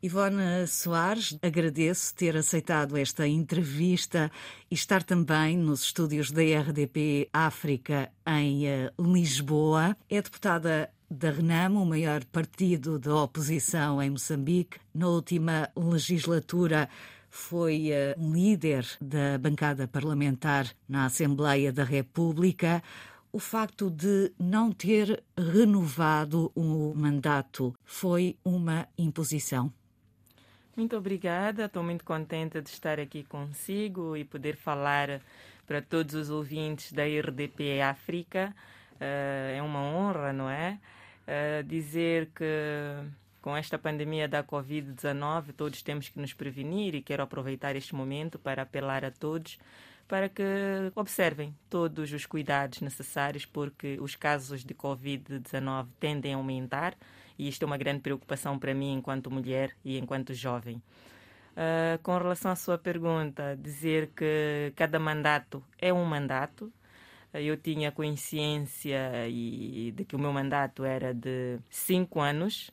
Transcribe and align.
Ivone 0.00 0.64
Soares, 0.68 1.36
agradeço 1.42 2.14
ter 2.14 2.36
aceitado 2.36 2.96
esta 2.96 3.26
entrevista 3.26 4.30
e 4.70 4.74
estar 4.76 5.02
também 5.02 5.58
nos 5.58 5.82
estúdios 5.82 6.30
da 6.30 6.40
RDP 6.40 7.28
África 7.32 8.08
em 8.24 8.68
eh, 8.68 8.92
Lisboa. 8.96 9.96
É 10.08 10.22
deputada 10.22 10.88
da 11.10 11.32
Renamo, 11.32 11.82
o 11.82 11.86
maior 11.86 12.24
partido 12.26 12.96
da 12.96 13.12
oposição 13.16 14.00
em 14.00 14.10
Moçambique. 14.10 14.78
Na 14.94 15.08
última 15.08 15.68
legislatura 15.74 16.88
foi 17.28 17.90
uh, 17.90 18.32
líder 18.32 18.86
da 19.00 19.36
bancada 19.36 19.88
parlamentar 19.88 20.68
na 20.88 21.06
Assembleia 21.06 21.72
da 21.72 21.82
República. 21.82 22.84
O 23.32 23.40
facto 23.40 23.90
de 23.90 24.32
não 24.38 24.70
ter 24.70 25.24
renovado 25.36 26.52
o 26.54 26.94
mandato 26.94 27.74
foi 27.84 28.36
uma 28.44 28.86
imposição? 28.96 29.72
Muito 30.78 30.96
obrigada, 30.96 31.64
estou 31.64 31.82
muito 31.82 32.04
contente 32.04 32.62
de 32.62 32.68
estar 32.68 33.00
aqui 33.00 33.24
consigo 33.24 34.16
e 34.16 34.24
poder 34.24 34.54
falar 34.54 35.20
para 35.66 35.82
todos 35.82 36.14
os 36.14 36.30
ouvintes 36.30 36.92
da 36.92 37.02
RDP 37.02 37.80
África. 37.82 38.54
Uh, 38.92 39.56
é 39.56 39.60
uma 39.60 39.80
honra, 39.80 40.32
não 40.32 40.48
é? 40.48 40.78
Uh, 41.26 41.64
dizer 41.64 42.26
que 42.26 42.44
com 43.42 43.56
esta 43.56 43.76
pandemia 43.76 44.28
da 44.28 44.44
Covid-19 44.44 45.52
todos 45.56 45.82
temos 45.82 46.10
que 46.10 46.20
nos 46.20 46.32
prevenir 46.32 46.94
e 46.94 47.02
quero 47.02 47.24
aproveitar 47.24 47.74
este 47.74 47.92
momento 47.92 48.38
para 48.38 48.62
apelar 48.62 49.04
a 49.04 49.10
todos 49.10 49.58
para 50.06 50.28
que 50.28 50.44
observem 50.94 51.52
todos 51.68 52.12
os 52.12 52.24
cuidados 52.24 52.82
necessários, 52.82 53.44
porque 53.44 53.98
os 54.00 54.14
casos 54.14 54.64
de 54.64 54.74
Covid-19 54.74 55.88
tendem 55.98 56.34
a 56.34 56.36
aumentar 56.36 56.96
e 57.38 57.48
isto 57.48 57.62
é 57.62 57.66
uma 57.66 57.76
grande 57.76 58.00
preocupação 58.00 58.58
para 58.58 58.74
mim 58.74 58.94
enquanto 58.94 59.30
mulher 59.30 59.76
e 59.84 59.98
enquanto 59.98 60.34
jovem. 60.34 60.82
Uh, 61.52 61.98
com 62.02 62.16
relação 62.16 62.50
à 62.50 62.56
sua 62.56 62.78
pergunta, 62.78 63.56
dizer 63.60 64.10
que 64.14 64.72
cada 64.76 64.98
mandato 64.98 65.62
é 65.78 65.92
um 65.92 66.04
mandato. 66.04 66.72
Eu 67.32 67.56
tinha 67.56 67.92
consciência 67.92 69.28
e, 69.28 69.92
de 69.92 70.04
que 70.04 70.16
o 70.16 70.18
meu 70.18 70.32
mandato 70.32 70.84
era 70.84 71.12
de 71.12 71.58
cinco 71.68 72.20
anos 72.20 72.70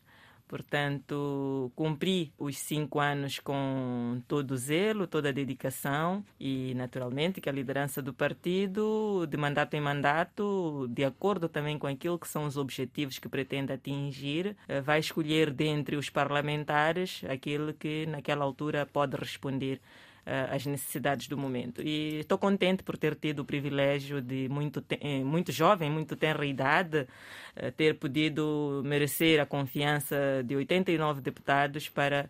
Portanto, 0.48 1.72
cumpri 1.76 2.32
os 2.38 2.58
cinco 2.58 3.00
anos 3.00 3.40
com 3.40 4.22
todo 4.28 4.52
o 4.52 4.58
zelo, 4.58 5.08
toda 5.08 5.30
a 5.30 5.32
dedicação 5.32 6.24
e, 6.40 6.74
naturalmente, 6.76 7.42
que 7.42 7.50
a 7.50 7.52
liderança 7.52 8.00
do 8.02 8.14
partido, 8.14 9.26
de 9.28 9.38
mandato 9.38 9.74
em 9.74 9.82
mandato, 9.82 10.88
de 10.90 11.04
acordo 11.04 11.50
também 11.50 11.80
com 11.80 11.88
aquilo 11.88 12.20
que 12.20 12.28
são 12.28 12.46
os 12.46 12.58
objetivos 12.58 13.18
que 13.18 13.28
pretende 13.28 13.74
atingir, 13.74 14.56
eh, 14.68 14.82
vai 14.82 15.00
escolher 15.00 15.52
dentre 15.52 15.96
os 15.96 16.10
parlamentares 16.10 17.24
aquele 17.28 17.74
que, 17.74 18.06
naquela 18.06 18.46
altura, 18.46 18.86
pode 18.86 19.16
responder 19.18 19.82
às 20.26 20.66
necessidades 20.66 21.28
do 21.28 21.38
momento. 21.38 21.82
E 21.82 22.20
estou 22.20 22.38
contente 22.38 22.84
por 22.84 22.98
ter 22.98 23.16
tido 23.16 23.40
o 23.40 23.46
privilégio 23.46 24.22
de, 24.22 24.50
muito, 24.50 24.84
eh, 24.90 25.24
muito 25.24 25.52
jovem, 25.52 25.90
muito 25.90 26.16
tenra 26.16 26.46
idade, 26.46 27.08
eh, 27.56 27.72
ter 27.72 27.96
podido 27.96 28.82
merecer 28.84 29.40
a 29.40 29.46
confiança 29.46 30.44
de 30.44 30.56
89 30.56 31.22
deputados 31.22 31.90
para 31.90 32.30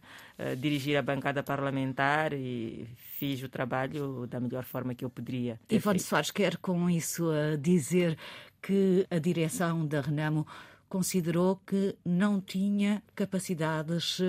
dirigir 0.57 0.97
a 0.97 1.01
bancada 1.01 1.41
parlamentar 1.41 2.33
e 2.33 2.85
fiz 2.97 3.41
o 3.41 3.47
trabalho 3.47 4.27
da 4.27 4.37
melhor 4.37 4.65
forma 4.65 4.93
que 4.93 5.05
eu 5.05 5.09
poderia. 5.09 5.57
Ivone 5.71 5.97
Soares 5.97 6.29
quer 6.29 6.57
com 6.57 6.89
isso 6.89 7.31
dizer 7.57 8.17
que 8.61 9.07
a 9.09 9.17
direção 9.17 9.87
da 9.87 10.01
Renamo 10.01 10.45
considerou 10.89 11.61
que 11.65 11.95
não 12.03 12.41
tinha 12.41 13.01
capacidades 13.15 14.19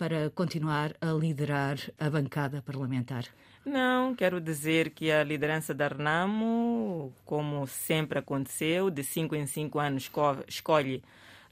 para 0.00 0.30
continuar 0.30 0.94
a 0.98 1.12
liderar 1.12 1.76
a 1.98 2.08
bancada 2.08 2.62
parlamentar? 2.62 3.24
Não, 3.62 4.14
quero 4.14 4.40
dizer 4.40 4.88
que 4.88 5.12
a 5.12 5.22
liderança 5.22 5.74
da 5.74 5.88
Renamo, 5.88 7.12
como 7.26 7.66
sempre 7.66 8.18
aconteceu, 8.18 8.88
de 8.88 9.04
cinco 9.04 9.36
em 9.36 9.46
cinco 9.46 9.78
anos 9.78 10.10
escolhe 10.48 11.02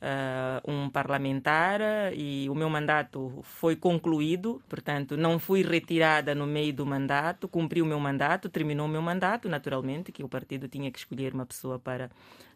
uh, 0.02 0.70
um 0.70 0.88
parlamentar 0.88 1.80
e 2.14 2.48
o 2.48 2.54
meu 2.54 2.70
mandato 2.70 3.40
foi 3.42 3.76
concluído, 3.76 4.62
portanto, 4.68 5.16
não 5.16 5.38
fui 5.38 5.62
retirada 5.62 6.34
no 6.34 6.46
meio 6.46 6.72
do 6.72 6.86
mandato, 6.86 7.48
cumpri 7.48 7.82
o 7.82 7.86
meu 7.86 8.00
mandato, 8.00 8.48
terminou 8.48 8.86
o 8.86 8.88
meu 8.88 9.02
mandato, 9.02 9.48
naturalmente, 9.48 10.12
que 10.12 10.24
o 10.24 10.28
partido 10.28 10.68
tinha 10.68 10.90
que 10.90 10.98
escolher 10.98 11.34
uma 11.34 11.46
pessoa 11.46 11.78
para 11.78 12.10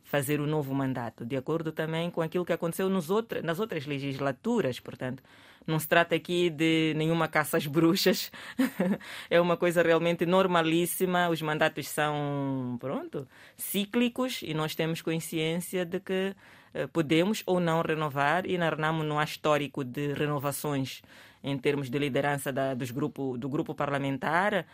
fazer 0.05 0.41
o 0.41 0.47
novo 0.47 0.75
mandato, 0.75 1.25
de 1.25 1.37
acordo 1.37 1.73
também 1.73 2.11
com 2.11 2.21
aquilo 2.21 2.45
que 2.45 2.53
aconteceu 2.53 2.89
nos 2.89 3.11
outra, 3.11 3.41
nas 3.41 3.61
outras 3.61 3.87
legislaturas, 3.87 4.81
portanto. 4.81 5.23
Não 5.65 5.79
se 5.79 5.87
trata 5.87 6.17
aqui 6.17 6.51
de 6.51 6.93
nenhuma 6.97 7.29
caça 7.29 7.57
às 7.57 7.69
bruxas. 7.69 8.33
é 9.31 9.41
uma 9.41 9.57
coisa 9.57 9.81
realmente 9.81 10.27
normalíssima. 10.27 11.29
Os 11.29 11.41
mandatos 11.41 11.89
são, 11.89 12.77
pronto, 12.81 13.29
cíclicos 13.57 14.41
e 14.43 14.55
nós 14.55 14.75
temos 14.75 15.01
consciência 15.01 15.85
de 15.85 16.01
que 16.01 16.13
eh, 16.13 16.35
podemos 16.93 17.43
ou 17.47 17.61
não 17.61 17.83
renovar 17.83 18.47
e 18.47 18.57
na 18.57 18.71
Renamo 18.71 19.03
não 19.03 19.19
há 19.19 19.25
histórico 19.25 19.85
de 19.85 20.13
renovações 20.15 21.03
em 21.43 21.57
termos 21.59 21.91
de 21.91 21.99
liderança 21.99 22.53
da, 22.53 22.75
dos 22.75 22.91
grupo, 22.91 23.37
do 23.37 23.49
grupo 23.49 23.75
parlamentar 23.75 24.67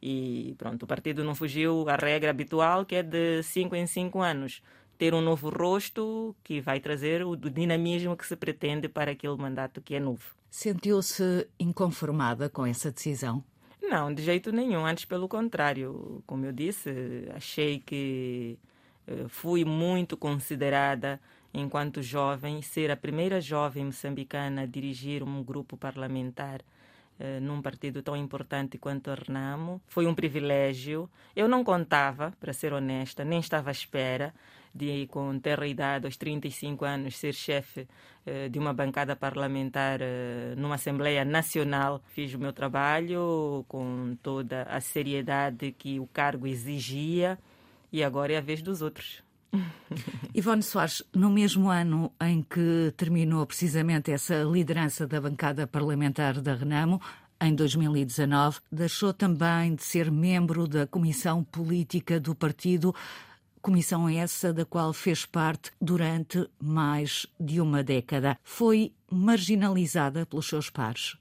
e 0.00 0.54
pronto, 0.58 0.84
o 0.84 0.86
partido 0.86 1.22
não 1.22 1.34
fugiu 1.34 1.88
à 1.88 1.96
regra 1.96 2.30
habitual 2.30 2.84
que 2.84 2.96
é 2.96 3.02
de 3.02 3.42
cinco 3.42 3.74
em 3.76 3.86
cinco 3.86 4.20
anos 4.20 4.62
ter 5.02 5.14
um 5.14 5.20
novo 5.20 5.50
rosto 5.50 6.34
que 6.44 6.60
vai 6.60 6.78
trazer 6.78 7.24
o 7.24 7.34
dinamismo 7.34 8.16
que 8.16 8.26
se 8.26 8.36
pretende 8.36 8.88
para 8.88 9.10
aquele 9.10 9.36
mandato 9.36 9.80
que 9.80 9.96
é 9.96 10.00
novo. 10.00 10.22
Sentiu-se 10.48 11.48
inconformada 11.58 12.48
com 12.48 12.64
essa 12.64 12.92
decisão? 12.92 13.42
Não, 13.82 14.14
de 14.14 14.22
jeito 14.22 14.52
nenhum. 14.52 14.86
Antes, 14.86 15.04
pelo 15.04 15.26
contrário. 15.26 16.22
Como 16.26 16.46
eu 16.46 16.52
disse, 16.52 17.28
achei 17.34 17.80
que 17.80 18.58
eh, 19.06 19.24
fui 19.28 19.64
muito 19.64 20.16
considerada 20.16 21.20
enquanto 21.54 22.02
jovem, 22.02 22.62
ser 22.62 22.90
a 22.90 22.96
primeira 22.96 23.40
jovem 23.40 23.84
moçambicana 23.86 24.62
a 24.62 24.66
dirigir 24.66 25.22
um 25.22 25.42
grupo 25.42 25.76
parlamentar 25.76 26.60
eh, 27.18 27.38
num 27.40 27.60
partido 27.60 28.02
tão 28.02 28.16
importante 28.16 28.78
quanto 28.78 29.10
a 29.10 29.14
Renamo. 29.14 29.80
Foi 29.86 30.06
um 30.06 30.14
privilégio. 30.14 31.08
Eu 31.36 31.46
não 31.46 31.62
contava, 31.62 32.32
para 32.40 32.52
ser 32.52 32.72
honesta, 32.72 33.24
nem 33.24 33.38
estava 33.38 33.70
à 33.70 33.72
espera 33.72 34.34
de, 34.74 35.06
com 35.08 35.38
ter 35.38 35.62
idade, 35.62 36.06
aos 36.06 36.16
35 36.16 36.84
anos, 36.84 37.16
ser 37.16 37.34
chefe 37.34 37.86
eh, 38.26 38.48
de 38.48 38.58
uma 38.58 38.72
bancada 38.72 39.14
parlamentar 39.14 40.00
eh, 40.00 40.54
numa 40.56 40.76
Assembleia 40.76 41.24
Nacional. 41.24 42.02
Fiz 42.08 42.34
o 42.34 42.38
meu 42.38 42.52
trabalho 42.52 43.64
com 43.68 44.16
toda 44.22 44.62
a 44.64 44.80
seriedade 44.80 45.72
que 45.72 46.00
o 46.00 46.06
cargo 46.06 46.46
exigia 46.46 47.38
e 47.92 48.02
agora 48.02 48.32
é 48.32 48.38
a 48.38 48.40
vez 48.40 48.62
dos 48.62 48.80
outros. 48.80 49.22
Ivone 50.34 50.62
Soares, 50.62 51.02
no 51.14 51.30
mesmo 51.30 51.68
ano 51.68 52.12
em 52.20 52.42
que 52.42 52.92
terminou 52.96 53.46
precisamente 53.46 54.10
essa 54.10 54.42
liderança 54.42 55.06
da 55.06 55.20
bancada 55.20 55.66
parlamentar 55.66 56.40
da 56.40 56.54
Renamo, 56.54 57.00
em 57.40 57.54
2019, 57.54 58.60
deixou 58.70 59.12
também 59.12 59.74
de 59.74 59.82
ser 59.82 60.10
membro 60.10 60.68
da 60.68 60.86
Comissão 60.86 61.42
Política 61.42 62.20
do 62.20 62.34
Partido, 62.34 62.94
comissão 63.60 64.08
essa 64.08 64.52
da 64.52 64.64
qual 64.64 64.92
fez 64.92 65.26
parte 65.26 65.72
durante 65.80 66.48
mais 66.60 67.26
de 67.38 67.60
uma 67.60 67.82
década. 67.82 68.38
Foi 68.42 68.92
marginalizada 69.10 70.24
pelos 70.24 70.46
seus 70.46 70.70
pares? 70.70 71.14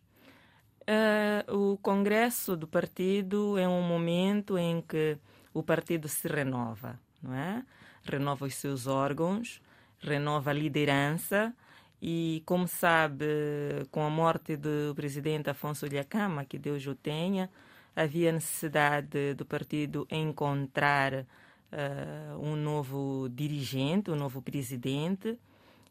Uh, 0.82 1.74
o 1.74 1.78
Congresso 1.78 2.56
do 2.56 2.68
Partido 2.68 3.58
é 3.58 3.68
um 3.68 3.82
momento 3.82 4.58
em 4.58 4.82
que 4.82 5.18
o 5.54 5.64
partido 5.64 6.08
se 6.08 6.28
renova, 6.28 7.00
não 7.22 7.34
é? 7.34 7.64
Renova 8.04 8.46
os 8.46 8.56
seus 8.56 8.88
órgãos, 8.88 9.62
renova 10.00 10.52
a 10.52 10.54
liderança 10.54 11.54
e, 12.02 12.42
como 12.46 12.68
sabe, 12.68 13.26
com 13.92 14.04
a 14.04 14.10
morte 14.10 14.58
do 14.58 14.94
presidente 14.96 15.50
Afonso 15.50 15.86
Lhacama, 15.86 16.46
que 16.46 16.58
Deus 16.58 16.86
o 16.88 16.96
tenha, 16.96 17.50
havia 17.96 18.32
necessidade 18.32 19.34
do 19.36 19.46
partido 19.46 20.08
encontrar 20.10 21.14
uh, 21.14 22.40
um 22.40 22.56
novo 22.56 23.30
dirigente, 23.30 24.10
um 24.10 24.16
novo 24.16 24.42
presidente. 24.42 25.38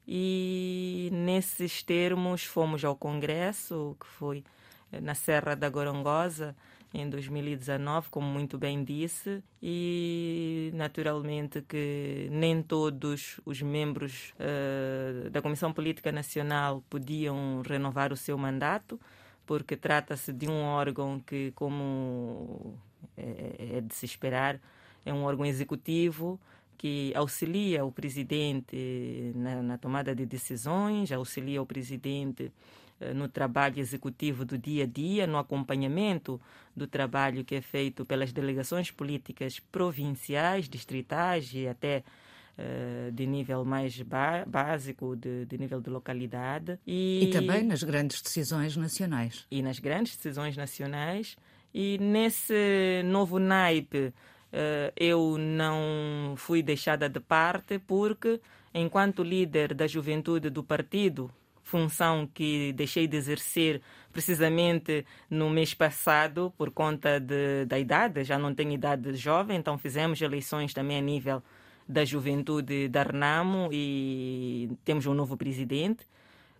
E 0.08 1.08
nesses 1.12 1.82
termos 1.82 2.44
fomos 2.44 2.84
ao 2.84 2.96
Congresso, 2.96 3.96
que 4.00 4.06
foi 4.06 4.42
na 4.90 5.14
Serra 5.14 5.54
da 5.54 5.68
Gorongosa, 5.68 6.56
em 6.92 7.08
2019, 7.08 8.08
como 8.10 8.26
muito 8.26 8.58
bem 8.58 8.82
disse, 8.82 9.42
e 9.62 10.70
naturalmente 10.74 11.62
que 11.62 12.28
nem 12.30 12.62
todos 12.62 13.40
os 13.44 13.62
membros 13.62 14.34
uh, 14.34 15.30
da 15.30 15.40
Comissão 15.40 15.72
Política 15.72 16.10
Nacional 16.10 16.82
podiam 16.90 17.62
renovar 17.62 18.12
o 18.12 18.16
seu 18.16 18.36
mandato, 18.36 19.00
porque 19.46 19.76
trata-se 19.76 20.32
de 20.32 20.48
um 20.48 20.62
órgão 20.62 21.20
que, 21.20 21.52
como 21.52 22.76
é, 23.16 23.76
é 23.76 23.80
de 23.80 23.94
se 23.94 24.04
esperar, 24.04 24.60
é 25.04 25.12
um 25.12 25.22
órgão 25.22 25.46
executivo 25.46 26.40
que 26.76 27.12
auxilia 27.14 27.84
o 27.84 27.92
presidente 27.92 29.32
na, 29.34 29.62
na 29.62 29.78
tomada 29.78 30.14
de 30.14 30.24
decisões, 30.24 31.12
auxilia 31.12 31.60
o 31.60 31.66
presidente 31.66 32.50
no 33.14 33.28
trabalho 33.28 33.78
executivo 33.78 34.44
do 34.44 34.58
dia 34.58 34.84
a 34.84 34.86
dia, 34.86 35.26
no 35.26 35.38
acompanhamento 35.38 36.40
do 36.76 36.86
trabalho 36.86 37.44
que 37.44 37.54
é 37.54 37.60
feito 37.60 38.04
pelas 38.04 38.32
delegações 38.32 38.90
políticas 38.90 39.58
provinciais, 39.58 40.68
distritais 40.68 41.50
e 41.54 41.66
até 41.66 42.02
uh, 42.58 43.12
de 43.12 43.26
nível 43.26 43.64
mais 43.64 44.00
básico, 44.46 45.16
de, 45.16 45.46
de, 45.46 45.58
nível 45.58 45.80
de 45.80 45.90
localidade. 45.90 46.78
E, 46.86 47.24
e 47.24 47.30
também 47.30 47.64
nas 47.64 47.82
grandes 47.82 48.20
decisões 48.20 48.76
nacionais. 48.76 49.46
E 49.50 49.62
nas 49.62 49.78
grandes 49.78 50.16
decisões 50.16 50.56
nacionais. 50.56 51.36
E 51.72 51.98
nesse 51.98 53.02
novo 53.04 53.38
naipe, 53.38 54.08
uh, 54.08 54.92
eu 54.96 55.36
não 55.38 56.34
fui 56.36 56.62
deixada 56.62 57.08
de 57.08 57.20
parte 57.20 57.78
porque, 57.78 58.40
enquanto 58.74 59.22
líder 59.22 59.74
da 59.74 59.86
juventude 59.86 60.50
do 60.50 60.62
partido, 60.64 61.30
função 61.70 62.26
que 62.26 62.72
deixei 62.72 63.06
de 63.06 63.16
exercer 63.16 63.80
precisamente 64.12 65.06
no 65.30 65.48
mês 65.48 65.72
passado 65.72 66.52
por 66.58 66.72
conta 66.72 67.20
de, 67.20 67.64
da 67.64 67.78
idade, 67.78 68.24
já 68.24 68.36
não 68.36 68.52
tenho 68.52 68.72
idade 68.72 69.14
jovem, 69.14 69.56
então 69.56 69.78
fizemos 69.78 70.20
eleições 70.20 70.74
também 70.74 70.98
a 70.98 71.00
nível 71.00 71.40
da 71.88 72.04
juventude 72.04 72.88
da 72.88 73.04
Renamo 73.04 73.68
e 73.72 74.68
temos 74.84 75.06
um 75.06 75.14
novo 75.14 75.36
presidente. 75.36 76.04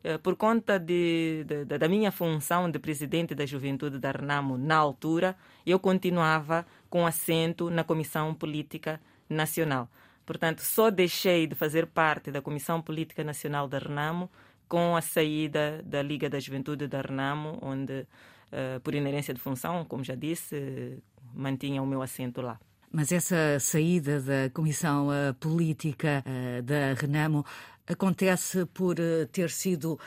Eh, 0.05 0.19
por 0.19 0.37
conta 0.37 0.79
de, 0.79 1.45
de, 1.45 1.65
da 1.65 1.89
minha 1.89 2.13
função 2.13 2.71
de 2.71 2.79
presidente 2.79 3.35
da 3.35 3.45
juventude 3.45 3.99
da 3.99 4.13
Renamo 4.13 4.57
na 4.57 4.77
altura, 4.77 5.37
eu 5.67 5.79
continuava 5.81 6.65
com 6.89 7.05
assento 7.05 7.69
na 7.69 7.83
Comissão 7.83 8.33
Política 8.33 9.01
Nacional. 9.29 9.89
Portanto, 10.25 10.61
só 10.61 10.91
deixei 10.91 11.49
de 11.49 11.57
fazer 11.57 11.87
parte 11.87 12.31
da 12.31 12.41
Comissão 12.41 12.81
Política 12.81 13.25
Nacional 13.25 13.67
da 13.67 13.79
Renamo 13.79 14.31
com 14.71 14.97
a 14.97 15.03
saída 15.03 15.83
da 15.85 16.01
Liga 16.01 16.31
da 16.31 16.39
Juventude 16.39 16.87
da 16.87 17.03
Renamo, 17.03 17.59
onde, 17.61 17.93
uh, 18.01 18.81
por 18.83 18.95
inerência 18.95 19.35
de 19.35 19.41
função, 19.41 19.85
como 19.85 20.05
já 20.05 20.15
disse, 20.15 21.03
mantinha 21.35 21.83
o 21.83 21.87
meu 21.87 22.01
assento 22.01 22.41
lá. 22.41 22.59
Mas 22.91 23.11
essa 23.13 23.59
saída 23.59 24.21
da 24.21 24.49
Comissão 24.55 25.09
uh, 25.09 25.35
Política 25.35 26.25
da 26.65 26.95
Renamo 26.95 27.45
acontece 27.87 28.65
por 28.67 28.97
ter 29.33 29.51
sido 29.51 29.99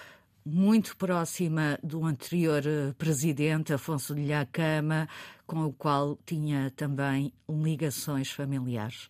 muito 0.46 0.96
próxima 0.98 1.78
do 1.84 2.06
anterior 2.06 2.64
presidente, 2.98 3.74
Afonso 3.74 4.16
de 4.16 4.26
Lhacama, 4.26 5.08
com 5.46 5.66
o 5.66 5.74
qual 5.74 6.18
tinha 6.26 6.72
também 6.76 7.34
ligações 7.50 8.32
familiares. 8.32 9.10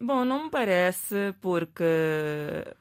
Bom, 0.00 0.24
não 0.24 0.44
me 0.44 0.50
parece, 0.50 1.34
porque, 1.40 1.84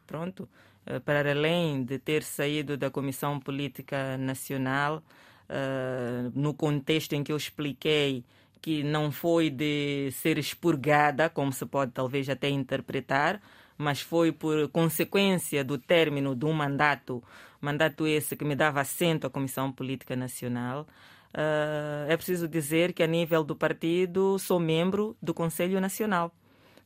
pronto, 0.06 0.48
eh, 0.54 0.67
para 1.06 1.32
além 1.32 1.84
de 1.84 2.00
ter 2.00 2.24
saído 2.24 2.78
da 2.78 2.90
Comissão 2.90 3.40
Política 3.40 4.18
Nacional, 4.18 5.04
uh, 5.50 6.32
no 6.34 6.54
contexto 6.54 7.14
em 7.14 7.24
que 7.24 7.32
eu 7.32 7.38
expliquei 7.38 8.24
que 8.62 8.84
não 8.84 9.12
foi 9.12 9.50
de 9.50 10.10
ser 10.12 10.38
expurgada, 10.38 11.30
como 11.30 11.54
se 11.54 11.66
pode 11.66 11.92
talvez 11.92 12.30
até 12.30 12.50
interpretar, 12.50 13.42
mas 13.78 14.02
foi 14.02 14.32
por 14.32 14.68
consequência 14.70 15.64
do 15.64 15.78
término 15.78 16.36
de 16.36 16.46
um 16.46 16.54
mandato, 16.54 17.24
mandato 17.62 18.08
esse 18.08 18.36
que 18.36 18.44
me 18.44 18.56
dava 18.56 18.82
assento 18.82 19.28
à 19.28 19.30
Comissão 19.30 19.72
Política 19.72 20.16
Nacional. 20.16 20.88
Uh, 21.34 22.10
é 22.10 22.18
preciso 22.18 22.48
dizer 22.48 22.94
que, 22.94 23.04
a 23.04 23.08
nível 23.08 23.44
do 23.44 23.56
partido, 23.56 24.40
sou 24.40 24.60
membro 24.60 25.16
do 25.22 25.34
Conselho 25.34 25.80
Nacional 25.80 26.34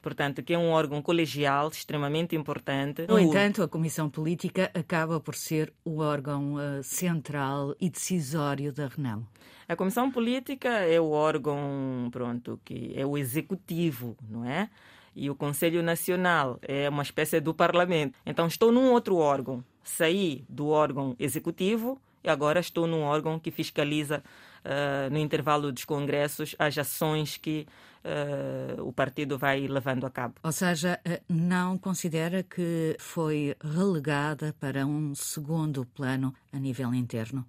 portanto, 0.02 0.42
que 0.42 0.54
é 0.54 0.58
um 0.58 0.70
órgão 0.70 1.02
colegial 1.02 1.70
extremamente 1.70 2.36
importante. 2.36 3.06
No 3.08 3.20
entanto, 3.20 3.62
a 3.62 3.68
Comissão 3.68 4.10
Política 4.10 4.72
acaba 4.74 5.20
por 5.20 5.36
ser 5.36 5.72
o 5.86 6.00
órgão 6.00 6.56
uh, 6.56 6.84
central 6.84 7.76
e 7.80 7.90
decisório 7.90 8.74
da 8.74 8.88
Renamo. 8.88 9.28
A 9.68 9.76
Comissão 9.76 10.12
Política 10.12 10.70
é 10.70 11.00
o 11.00 11.12
órgão, 11.12 12.10
pronto, 12.12 12.60
que 12.66 12.92
é 12.96 13.06
o 13.06 13.18
executivo, 13.18 14.18
não 14.30 14.44
é? 14.44 14.70
E 15.16 15.30
o 15.30 15.36
Conselho 15.36 15.84
Nacional 15.84 16.58
é 16.62 16.90
uma 16.90 17.04
espécie 17.04 17.40
do 17.40 17.54
Parlamento. 17.54 18.18
Então, 18.26 18.48
estou 18.48 18.72
num 18.72 18.92
outro 18.92 19.18
órgão. 19.18 19.64
Saí 19.84 20.46
do 20.48 20.68
órgão 20.68 21.16
executivo 21.20 22.02
e 22.24 22.30
agora 22.30 22.60
estou 22.60 22.88
num 22.88 23.02
órgão 23.02 23.40
que 23.40 23.52
fiscaliza 23.52 24.24
uh, 24.64 25.10
no 25.12 25.18
intervalo 25.18 25.72
dos 25.72 25.86
congressos 25.86 26.56
as 26.58 26.78
ações 26.78 27.38
que 27.38 27.66
uh, 28.04 28.84
o 28.84 28.92
partido 28.92 29.38
vai 29.38 29.68
levando 29.68 30.06
a 30.06 30.10
cabo. 30.10 30.36
Ou 30.44 30.52
seja, 30.52 31.00
eh, 31.06 31.22
não 31.30 31.78
considera 31.78 32.44
que 32.44 32.96
foi 33.00 33.56
relegada 33.64 34.56
para 34.60 34.86
um 34.86 35.14
segundo 35.16 35.86
plano 35.86 36.34
a 36.52 36.58
nível 36.58 36.94
interno? 36.94 37.46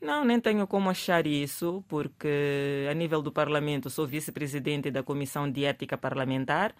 Não, 0.00 0.24
nem 0.24 0.40
tenho 0.40 0.66
como 0.66 0.90
achar 0.90 1.26
isso, 1.26 1.84
porque 1.88 2.88
a 2.90 2.94
nível 2.94 3.22
do 3.22 3.30
Parlamento 3.30 3.88
sou 3.88 4.06
vice-presidente 4.06 4.90
da 4.90 5.02
Comissão 5.02 5.48
de 5.48 5.64
Ética 5.64 5.96
Parlamentar 5.96 6.74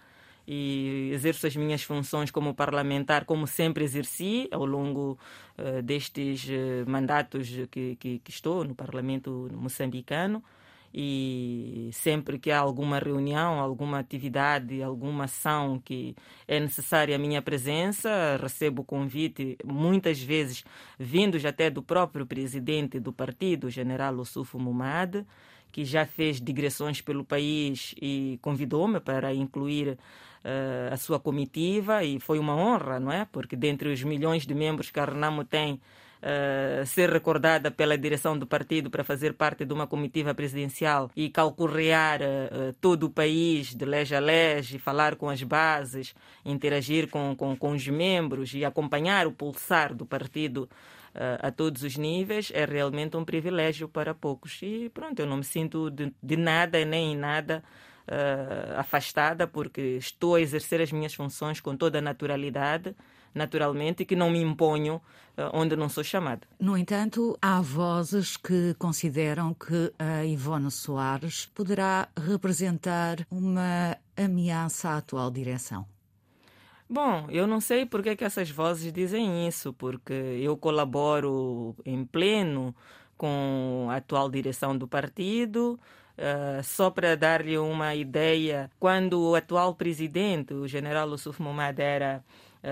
e 0.45 1.11
exerço 1.13 1.47
as 1.47 1.55
minhas 1.55 1.85
funções 1.85 2.33
como 2.33 2.53
parlamentar, 2.53 3.25
como 3.25 3.47
sempre 3.47 3.85
exerci 3.85 4.49
ao 4.51 4.67
longo 4.67 5.17
uh, 5.57 5.81
destes 5.83 6.49
uh, 6.49 6.91
mandatos 6.91 7.49
que, 7.71 7.95
que, 7.95 8.19
que, 8.19 8.31
estou 8.31 8.65
no 8.65 8.75
Parlamento 8.75 9.49
moçambicano 9.53 10.43
e 10.95 11.89
sempre 11.93 12.39
que 12.39 12.51
há 12.51 12.59
alguma 12.59 12.99
reunião, 12.99 13.59
alguma 13.59 13.99
atividade, 13.99 14.83
alguma 14.83 15.25
ação 15.25 15.81
que 15.83 16.15
é 16.47 16.61
necessária 16.61 17.17
a 17.17 17.19
minha 17.19 17.41
presença, 17.41 18.39
recebo 18.41 18.85
convite, 18.85 19.57
muitas 19.65 20.21
vezes 20.21 20.65
vindos 20.99 21.45
até 21.45 21.71
do 21.71 21.83
próprio 21.83 22.27
presidente 22.27 23.01
do 23.01 23.13
partido, 23.13 23.71
general 23.71 24.19
Ossufo 24.19 24.59
Mumad, 24.59 25.25
que 25.71 25.85
já 25.85 26.05
fez 26.05 26.41
digressões 26.41 27.01
pelo 27.01 27.25
país 27.25 27.95
e 28.01 28.39
convidou-me 28.43 29.01
para 29.01 29.33
incluir 29.35 29.99
uh, 30.45 30.93
a 30.93 30.97
sua 30.99 31.19
comitiva 31.19 32.05
e 32.05 32.21
foi 32.21 32.39
uma 32.39 32.55
honra, 32.55 33.01
não 33.01 33.11
é? 33.11 33.25
Porque 33.25 33.57
dentre 33.57 33.89
os 33.89 34.03
milhões 34.05 34.47
de 34.47 34.55
membros 34.55 34.91
que 34.91 35.01
a 35.01 35.07
Renamo 35.07 35.45
tem, 35.45 35.81
uh, 36.23 36.87
ser 36.87 37.11
recordada 37.11 37.71
pela 37.71 37.99
direção 37.99 38.39
do 38.39 38.47
partido 38.47 38.91
para 38.91 39.05
fazer 39.05 39.35
parte 39.35 39.65
de 39.65 39.73
uma 39.73 39.87
comitiva 39.87 40.35
presidencial 40.35 41.11
e 41.17 41.29
calcorrear 41.29 42.21
uh, 42.23 42.73
todo 42.81 43.05
o 43.05 43.11
país 43.11 43.75
de 43.75 43.85
lege 43.85 44.15
a 44.15 44.21
lege, 44.21 44.79
falar 44.79 45.17
com 45.17 45.29
as 45.29 45.43
bases, 45.43 46.15
interagir 46.45 47.09
com, 47.09 47.35
com, 47.37 47.57
com 47.57 47.73
os 47.73 47.87
membros 47.89 48.55
e 48.55 48.65
acompanhar 48.65 49.27
o 49.27 49.33
pulsar 49.33 49.95
do 49.95 50.07
partido 50.07 50.69
a 51.43 51.51
todos 51.51 51.83
os 51.83 51.99
níveis 51.99 52.51
é 52.55 52.65
realmente 52.65 53.19
um 53.19 53.23
privilégio 53.23 53.87
para 53.87 54.15
poucos. 54.15 54.59
E 54.63 54.91
pronto, 54.95 55.21
eu 55.21 55.27
não 55.27 55.37
me 55.37 55.45
sinto 55.45 55.91
de, 55.91 56.11
de 56.23 56.37
nada 56.39 56.83
nem 56.87 57.13
em 57.13 57.17
nada 57.19 57.63
uh, 58.09 58.79
afastada, 58.79 59.47
porque 59.47 59.81
estou 59.81 60.37
a 60.37 60.41
exercer 60.41 60.81
as 60.81 60.93
minhas 60.93 61.15
funções 61.15 61.61
com 61.61 61.77
toda 61.77 61.99
a 61.99 62.03
naturalidade 62.03 62.95
naturalmente, 63.35 64.03
e 64.03 64.07
que 64.07 64.17
não 64.17 64.31
me 64.31 64.41
imponho 64.41 64.97
uh, 65.37 65.51
onde 65.53 65.77
não 65.77 65.89
sou 65.89 66.05
chamada. 66.05 66.47
No 66.59 66.77
entanto, 66.77 67.37
há 67.41 67.61
vozes 67.61 68.37
que 68.37 68.75
consideram 68.79 69.55
que 69.55 69.93
a 69.99 70.25
Ivone 70.25 70.71
Soares 70.71 71.47
poderá 71.55 72.09
representar 72.17 73.27
uma 73.31 73.97
ameaça 74.17 74.91
à 74.91 74.97
atual 74.99 75.31
direção. 75.31 75.87
Bom, 76.89 77.27
eu 77.31 77.47
não 77.47 77.59
sei 77.59 77.87
porque 77.87 78.11
é 78.11 78.17
que 78.17 78.25
essas 78.25 78.51
vozes 78.51 78.93
dizem 78.93 79.49
isso, 79.49 79.73
porque 79.73 80.13
eu 80.13 80.57
colaboro 80.59 81.75
em 81.87 82.05
pleno 82.05 82.75
com 83.17 83.87
a 83.91 83.97
atual 83.97 84.29
direção 84.29 84.77
do 84.77 84.87
partido. 84.87 85.81
Uh, 86.13 86.63
só 86.63 86.91
para 86.91 87.17
dar-lhe 87.17 87.57
uma 87.57 87.95
ideia, 87.95 88.71
quando 88.79 89.31
o 89.31 89.35
atual 89.35 89.75
presidente, 89.75 90.53
o 90.53 90.69
general 90.69 91.09
Yusuf 91.09 91.41
Momad, 91.41 91.81
era 91.81 92.23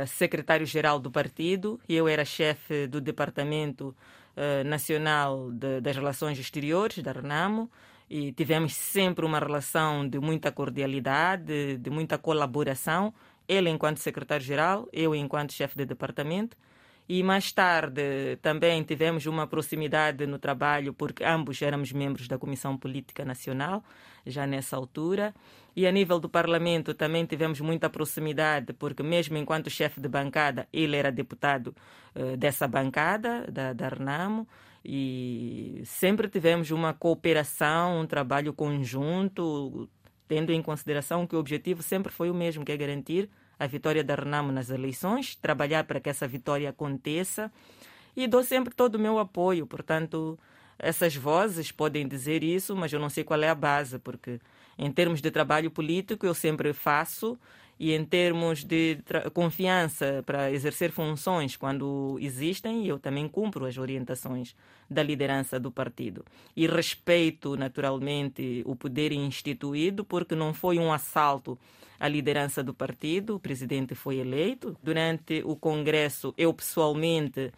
secretário-geral 0.06 0.98
do 0.98 1.10
partido, 1.10 1.80
e 1.88 1.94
eu 1.96 2.06
era 2.06 2.24
chefe 2.24 2.86
do 2.86 3.00
Departamento 3.00 3.94
uh, 4.36 4.64
Nacional 4.64 5.50
das 5.82 5.96
Relações 5.96 6.38
Exteriores, 6.38 7.02
da 7.02 7.12
RENAMO, 7.12 7.70
e 8.08 8.32
tivemos 8.32 8.74
sempre 8.74 9.24
uma 9.24 9.38
relação 9.38 10.08
de 10.08 10.18
muita 10.18 10.50
cordialidade, 10.50 11.44
de, 11.44 11.78
de 11.78 11.90
muita 11.90 12.18
colaboração, 12.18 13.14
ele 13.48 13.68
enquanto 13.70 13.98
secretário-geral, 13.98 14.88
eu 14.92 15.14
enquanto 15.14 15.52
chefe 15.52 15.76
de 15.76 15.84
departamento, 15.84 16.56
e 17.08 17.24
mais 17.24 17.50
tarde 17.50 18.36
também 18.40 18.84
tivemos 18.84 19.26
uma 19.26 19.44
proximidade 19.44 20.24
no 20.26 20.38
trabalho, 20.38 20.94
porque 20.94 21.24
ambos 21.24 21.60
éramos 21.60 21.90
membros 21.90 22.28
da 22.28 22.38
Comissão 22.38 22.76
Política 22.76 23.24
Nacional, 23.24 23.82
já 24.24 24.46
nessa 24.46 24.76
altura. 24.76 25.34
E 25.74 25.86
a 25.86 25.92
nível 25.92 26.18
do 26.18 26.28
Parlamento 26.28 26.94
também 26.94 27.24
tivemos 27.24 27.60
muita 27.60 27.88
proximidade, 27.88 28.72
porque 28.72 29.02
mesmo 29.02 29.36
enquanto 29.36 29.70
chefe 29.70 30.00
de 30.00 30.08
bancada, 30.08 30.68
ele 30.72 30.96
era 30.96 31.12
deputado 31.12 31.74
uh, 32.14 32.36
dessa 32.36 32.66
bancada, 32.66 33.46
da, 33.50 33.72
da 33.72 33.88
Renamo, 33.88 34.48
e 34.84 35.82
sempre 35.84 36.28
tivemos 36.28 36.70
uma 36.70 36.92
cooperação, 36.92 38.00
um 38.00 38.06
trabalho 38.06 38.52
conjunto, 38.52 39.88
tendo 40.26 40.52
em 40.52 40.62
consideração 40.62 41.26
que 41.26 41.36
o 41.36 41.38
objetivo 41.38 41.82
sempre 41.82 42.10
foi 42.10 42.30
o 42.30 42.34
mesmo, 42.34 42.64
que 42.64 42.72
é 42.72 42.76
garantir 42.76 43.28
a 43.58 43.66
vitória 43.66 44.02
da 44.02 44.14
Renamo 44.14 44.50
nas 44.50 44.70
eleições, 44.70 45.36
trabalhar 45.36 45.84
para 45.84 46.00
que 46.00 46.08
essa 46.08 46.26
vitória 46.26 46.70
aconteça 46.70 47.52
e 48.16 48.26
dou 48.26 48.42
sempre 48.42 48.74
todo 48.74 48.94
o 48.94 48.98
meu 48.98 49.18
apoio. 49.18 49.66
Portanto, 49.66 50.38
essas 50.78 51.14
vozes 51.14 51.70
podem 51.70 52.08
dizer 52.08 52.42
isso, 52.42 52.74
mas 52.74 52.92
eu 52.92 52.98
não 52.98 53.10
sei 53.10 53.22
qual 53.22 53.40
é 53.42 53.48
a 53.48 53.54
base, 53.54 53.98
porque 53.98 54.40
em 54.80 54.90
termos 54.90 55.20
de 55.20 55.30
trabalho 55.30 55.70
político 55.70 56.26
eu 56.26 56.34
sempre 56.34 56.72
faço 56.72 57.38
e 57.78 57.92
em 57.94 58.04
termos 58.04 58.64
de 58.64 58.98
confiança 59.32 60.22
para 60.26 60.50
exercer 60.50 60.90
funções 60.90 61.56
quando 61.56 62.18
existem, 62.20 62.86
eu 62.86 62.98
também 62.98 63.26
cumpro 63.26 63.64
as 63.64 63.78
orientações 63.78 64.54
da 64.88 65.02
liderança 65.02 65.58
do 65.58 65.70
partido. 65.70 66.24
E 66.54 66.66
respeito, 66.66 67.56
naturalmente, 67.56 68.62
o 68.66 68.76
poder 68.76 69.12
instituído, 69.12 70.04
porque 70.04 70.34
não 70.34 70.52
foi 70.52 70.78
um 70.78 70.92
assalto 70.92 71.58
à 71.98 72.06
liderança 72.06 72.62
do 72.62 72.74
partido, 72.74 73.36
o 73.36 73.40
presidente 73.40 73.94
foi 73.94 74.16
eleito. 74.16 74.76
Durante 74.82 75.42
o 75.46 75.56
Congresso, 75.56 76.34
eu 76.36 76.52
pessoalmente 76.52 77.50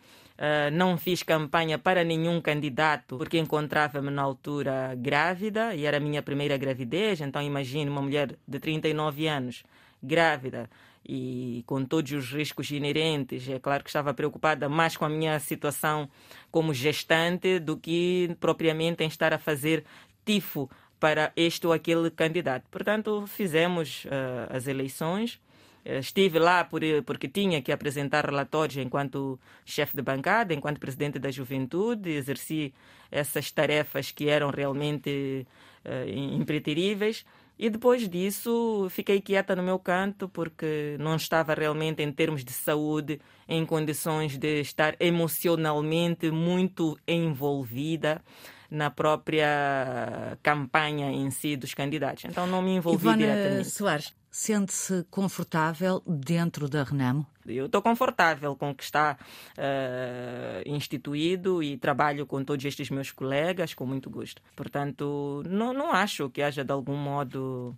Uh, 0.43 0.73
não 0.73 0.99
fiz 0.99 1.23
campanha 1.23 1.79
para 1.79 2.03
nenhum 2.03 2.41
candidato 2.41 3.17
porque 3.17 3.39
encontrava-me 3.39 4.11
na 4.11 4.23
altura 4.23 4.93
grávida 4.97 5.73
e 5.73 5.87
era 5.87 5.99
a 5.99 6.01
minha 6.01 6.21
primeira 6.21 6.57
gravidez. 6.57 7.21
Então, 7.21 7.41
imagine 7.41 7.89
uma 7.89 8.03
mulher 8.03 8.35
de 8.49 8.59
39 8.59 9.29
anos 9.29 9.63
grávida 10.03 10.69
e 11.09 11.63
com 11.65 11.85
todos 11.85 12.11
os 12.11 12.33
riscos 12.33 12.69
inerentes. 12.73 13.49
É 13.49 13.61
claro 13.61 13.85
que 13.85 13.91
estava 13.91 14.13
preocupada 14.13 14.69
mais 14.69 14.97
com 14.97 15.05
a 15.05 15.09
minha 15.09 15.39
situação 15.39 16.11
como 16.51 16.75
gestante 16.75 17.61
do 17.61 17.77
que 17.77 18.37
propriamente 18.41 19.05
em 19.05 19.07
estar 19.07 19.33
a 19.33 19.39
fazer 19.39 19.85
tifo 20.25 20.69
para 20.99 21.33
este 21.37 21.67
ou 21.69 21.73
aquele 21.73 22.11
candidato. 22.11 22.65
Portanto, 22.69 23.25
fizemos 23.29 24.07
uh, 24.07 24.57
as 24.57 24.67
eleições. 24.67 25.41
Eh, 25.85 25.99
estive 25.99 26.39
lá 26.39 26.65
por, 26.65 26.81
porque 27.05 27.29
tinha 27.29 27.61
que 27.61 27.73
apresentar 27.73 28.25
relatórios 28.25 28.77
enquanto 28.77 29.39
chefe 29.65 29.97
de 29.97 30.03
bancada, 30.03 30.55
enquanto 30.55 30.79
presidente 30.79 31.19
da 31.19 31.31
juventude, 31.31 32.11
exerci 32.11 32.73
essas 33.11 33.51
tarefas 33.51 34.11
que 34.11 34.29
eram 34.29 34.51
realmente 34.51 35.47
uh, 35.85 36.09
impreteríveis. 36.09 37.25
E 37.59 37.69
depois 37.69 38.09
disso 38.09 38.89
fiquei 38.91 39.21
quieta 39.21 39.55
no 39.55 39.63
meu 39.63 39.79
canto 39.79 40.29
porque 40.29 40.97
não 40.99 41.15
estava 41.17 41.55
realmente, 41.55 42.03
em 42.03 42.11
termos 42.11 42.45
de 42.45 42.53
saúde, 42.53 43.21
em 43.47 43.65
condições 43.67 44.39
de 44.39 44.61
estar 44.61 44.97
emocionalmente 44.99 46.31
muito 46.31 46.99
envolvida 47.07 48.23
na 48.71 48.91
própria 48.91 50.39
campanha 50.43 51.13
em 51.13 51.31
si 51.31 51.55
dos 51.57 51.75
candidatos. 51.75 52.25
Então 52.25 52.47
não 52.47 52.63
me 52.63 52.75
envolvi 52.75 53.07
Ivana 53.07 53.17
diretamente. 53.19 53.71
Soares, 53.71 54.15
sente-se 54.33 55.05
confortável 55.11 56.03
dentro 56.07 56.67
da 56.67 56.83
Renamo? 56.83 57.27
Eu 57.47 57.67
estou 57.67 57.83
confortável 57.83 58.57
com 58.57 58.71
o 58.71 58.75
que 58.75 58.83
está 58.83 59.19
uh, 59.59 60.63
instituído 60.65 61.63
e 61.63 61.77
trabalho 61.77 62.25
com 62.25 62.43
todos 62.43 62.65
estes 62.65 62.89
meus 62.89 63.11
colegas 63.11 63.75
com 63.75 63.85
muito 63.85 64.09
gosto. 64.09 64.41
Portanto, 64.57 65.43
não, 65.47 65.75
não 65.75 65.93
acho 65.93 66.31
que 66.31 66.41
haja 66.41 66.65
de 66.65 66.73
algum 66.73 66.97
modo 66.97 67.77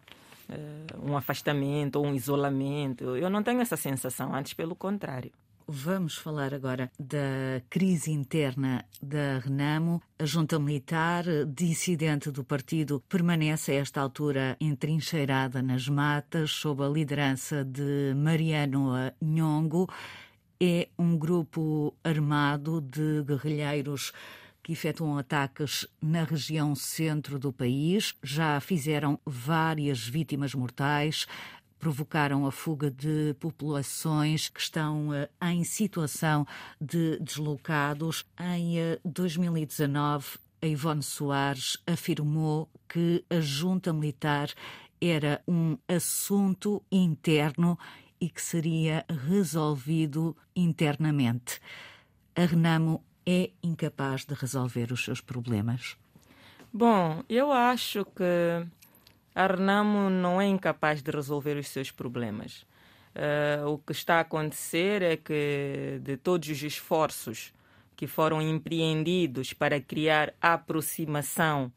uh, 0.48 1.10
um 1.10 1.16
afastamento 1.16 1.96
ou 1.96 2.06
um 2.06 2.14
isolamento. 2.14 3.16
Eu 3.16 3.28
não 3.28 3.42
tenho 3.42 3.60
essa 3.60 3.76
sensação, 3.76 4.32
antes 4.32 4.54
pelo 4.54 4.76
contrário. 4.76 5.32
Vamos 5.66 6.18
falar 6.18 6.52
agora 6.52 6.92
da 6.98 7.62
crise 7.70 8.10
interna 8.10 8.84
da 9.00 9.38
Renamo. 9.38 10.02
A 10.18 10.26
junta 10.26 10.58
militar 10.58 11.24
dissidente 11.46 12.30
do 12.30 12.44
partido 12.44 13.02
permanece 13.08 13.72
a 13.72 13.76
esta 13.76 14.02
altura 14.02 14.58
entrincheirada 14.60 15.62
nas 15.62 15.88
matas, 15.88 16.50
sob 16.50 16.82
a 16.84 16.88
liderança 16.88 17.64
de 17.64 18.12
Mariano 18.14 18.92
Nhongo. 19.22 19.88
É 20.60 20.88
um 20.98 21.16
grupo 21.16 21.94
armado 22.04 22.82
de 22.82 23.22
guerrilheiros 23.22 24.12
que 24.62 24.72
efetuam 24.72 25.16
ataques 25.16 25.86
na 26.00 26.24
região 26.24 26.74
centro 26.74 27.38
do 27.38 27.50
país. 27.50 28.14
Já 28.22 28.60
fizeram 28.60 29.18
várias 29.24 30.06
vítimas 30.06 30.54
mortais 30.54 31.26
provocaram 31.84 32.46
a 32.46 32.50
fuga 32.50 32.90
de 32.90 33.36
populações 33.38 34.48
que 34.48 34.58
estão 34.58 35.10
uh, 35.10 35.28
em 35.42 35.62
situação 35.64 36.46
de 36.80 37.18
deslocados. 37.18 38.24
Em 38.40 38.78
uh, 38.78 38.98
2019, 39.04 40.38
a 40.62 40.66
Ivone 40.66 41.02
Soares 41.02 41.76
afirmou 41.86 42.70
que 42.88 43.22
a 43.28 43.38
junta 43.38 43.92
militar 43.92 44.48
era 44.98 45.42
um 45.46 45.76
assunto 45.86 46.82
interno 46.90 47.78
e 48.18 48.30
que 48.30 48.40
seria 48.40 49.04
resolvido 49.28 50.34
internamente. 50.56 51.60
A 52.34 52.46
Renamo 52.46 53.04
é 53.26 53.50
incapaz 53.62 54.24
de 54.24 54.32
resolver 54.32 54.90
os 54.90 55.04
seus 55.04 55.20
problemas? 55.20 55.98
Bom, 56.72 57.22
eu 57.28 57.52
acho 57.52 58.06
que 58.06 58.66
a 59.34 59.46
Renamo 59.46 60.08
não 60.08 60.40
é 60.40 60.46
incapaz 60.46 61.02
de 61.02 61.10
resolver 61.10 61.56
os 61.56 61.68
seus 61.68 61.90
problemas. 61.90 62.64
Uh, 63.14 63.68
o 63.68 63.78
que 63.78 63.92
está 63.92 64.16
a 64.16 64.20
acontecer 64.20 65.02
é 65.02 65.16
que, 65.16 66.00
de 66.02 66.16
todos 66.16 66.48
os 66.48 66.62
esforços 66.62 67.52
que 67.96 68.06
foram 68.06 68.42
empreendidos 68.42 69.52
para 69.52 69.80
criar 69.80 70.34
aproximação 70.40 71.72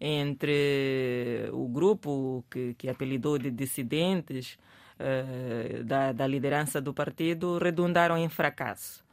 entre 0.00 1.48
o 1.52 1.66
grupo 1.68 2.44
que, 2.50 2.74
que 2.74 2.88
apelidou 2.88 3.38
de 3.38 3.50
dissidentes 3.50 4.58
uh, 4.98 5.84
da, 5.84 6.12
da 6.12 6.26
liderança 6.26 6.80
do 6.80 6.92
partido, 6.92 7.58
redundaram 7.58 8.18
em 8.18 8.28
fracasso 8.28 9.04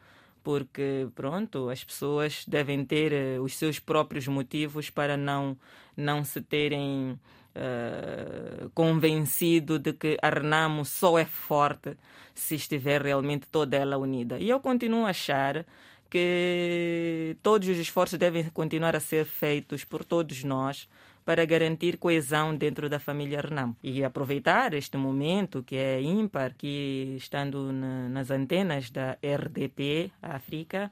porque 0.43 1.07
pronto 1.13 1.69
as 1.69 1.83
pessoas 1.83 2.45
devem 2.47 2.83
ter 2.83 3.13
uh, 3.13 3.43
os 3.43 3.55
seus 3.55 3.79
próprios 3.79 4.27
motivos 4.27 4.89
para 4.89 5.15
não 5.15 5.57
não 6.01 6.23
se 6.23 6.41
terem 6.41 7.19
uh, 7.55 8.69
convencido 8.73 9.79
de 9.79 9.93
que 9.93 10.17
a 10.21 10.29
Renamo 10.29 10.83
só 10.83 11.17
é 11.17 11.25
forte 11.25 11.95
se 12.33 12.55
estiver 12.55 13.01
realmente 13.01 13.47
toda 13.47 13.77
ela 13.77 13.97
unida. 13.97 14.37
E 14.39 14.49
eu 14.49 14.59
continuo 14.59 15.05
a 15.05 15.09
achar 15.09 15.65
que 16.09 17.37
todos 17.41 17.69
os 17.69 17.77
esforços 17.77 18.19
devem 18.19 18.43
continuar 18.49 18.95
a 18.95 18.99
ser 18.99 19.25
feitos 19.25 19.85
por 19.85 20.03
todos 20.03 20.43
nós 20.43 20.89
para 21.23 21.45
garantir 21.45 21.97
coesão 21.97 22.55
dentro 22.55 22.89
da 22.89 22.99
família 22.99 23.41
Renamo. 23.41 23.77
E 23.81 24.03
aproveitar 24.03 24.73
este 24.73 24.97
momento 24.97 25.63
que 25.63 25.75
é 25.75 26.01
ímpar, 26.01 26.53
que 26.57 27.15
estando 27.17 27.71
na, 27.71 28.09
nas 28.09 28.31
antenas 28.31 28.89
da 28.89 29.17
RDP 29.23 30.11
África, 30.21 30.91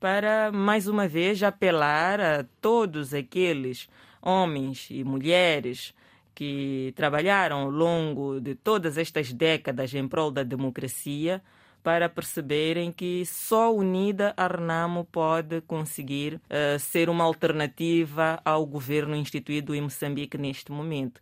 para 0.00 0.52
mais 0.52 0.86
uma 0.86 1.08
vez 1.08 1.42
apelar 1.42 2.20
a 2.20 2.44
todos 2.60 3.14
aqueles 3.14 3.88
homens 4.22 4.88
e 4.90 5.04
mulheres 5.04 5.94
que 6.34 6.92
trabalharam 6.94 7.62
ao 7.62 7.70
longo 7.70 8.40
de 8.40 8.54
todas 8.54 8.96
estas 8.96 9.32
décadas 9.32 9.92
em 9.94 10.06
prol 10.06 10.30
da 10.30 10.42
democracia 10.42 11.42
para 11.82 12.08
perceberem 12.08 12.92
que 12.92 13.24
só 13.24 13.74
unida 13.74 14.34
a 14.36 14.46
Renamo 14.46 15.04
pode 15.10 15.60
conseguir 15.62 16.34
uh, 16.34 16.78
ser 16.78 17.08
uma 17.08 17.24
alternativa 17.24 18.40
ao 18.44 18.66
governo 18.66 19.16
instituído 19.16 19.74
em 19.74 19.80
Moçambique 19.80 20.36
neste 20.36 20.70
momento. 20.70 21.20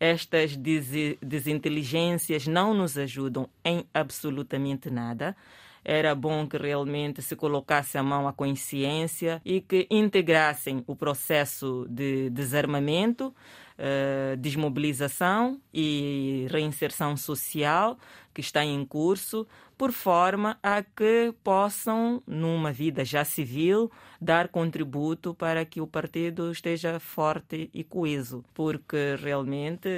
Estas 0.00 0.56
des 0.56 1.16
desinteligências 1.22 2.46
não 2.46 2.74
nos 2.74 2.96
ajudam 2.98 3.48
em 3.64 3.84
absolutamente 3.92 4.90
nada 4.90 5.36
era 5.84 6.14
bom 6.14 6.46
que 6.46 6.56
realmente 6.56 7.22
se 7.22 7.36
colocasse 7.36 7.96
a 7.98 8.02
mão 8.02 8.28
à 8.28 8.32
consciência 8.32 9.40
e 9.44 9.60
que 9.60 9.86
integrassem 9.90 10.82
o 10.86 10.94
processo 10.94 11.86
de 11.88 12.30
desarmamento, 12.30 13.34
uh, 13.78 14.36
desmobilização 14.36 15.60
e 15.72 16.46
reinserção 16.50 17.16
social 17.16 17.98
que 18.34 18.40
está 18.40 18.64
em 18.64 18.84
curso, 18.84 19.46
por 19.76 19.90
forma 19.90 20.58
a 20.62 20.80
que 20.80 21.34
possam, 21.42 22.22
numa 22.24 22.70
vida 22.70 23.04
já 23.04 23.24
civil, 23.24 23.90
dar 24.20 24.46
contributo 24.48 25.34
para 25.34 25.64
que 25.64 25.80
o 25.80 25.88
partido 25.88 26.52
esteja 26.52 27.00
forte 27.00 27.68
e 27.74 27.82
coeso, 27.82 28.44
porque 28.54 29.16
realmente 29.20 29.88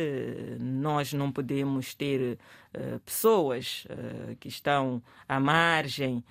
nós 0.58 1.12
não 1.12 1.30
podemos 1.30 1.94
ter 1.94 2.38
uh, 2.75 3.00
pessoas 3.00 3.87
uh, 3.90 4.37
que 4.37 4.49
estão 4.49 5.02
à 5.28 5.38
margem 5.38 6.25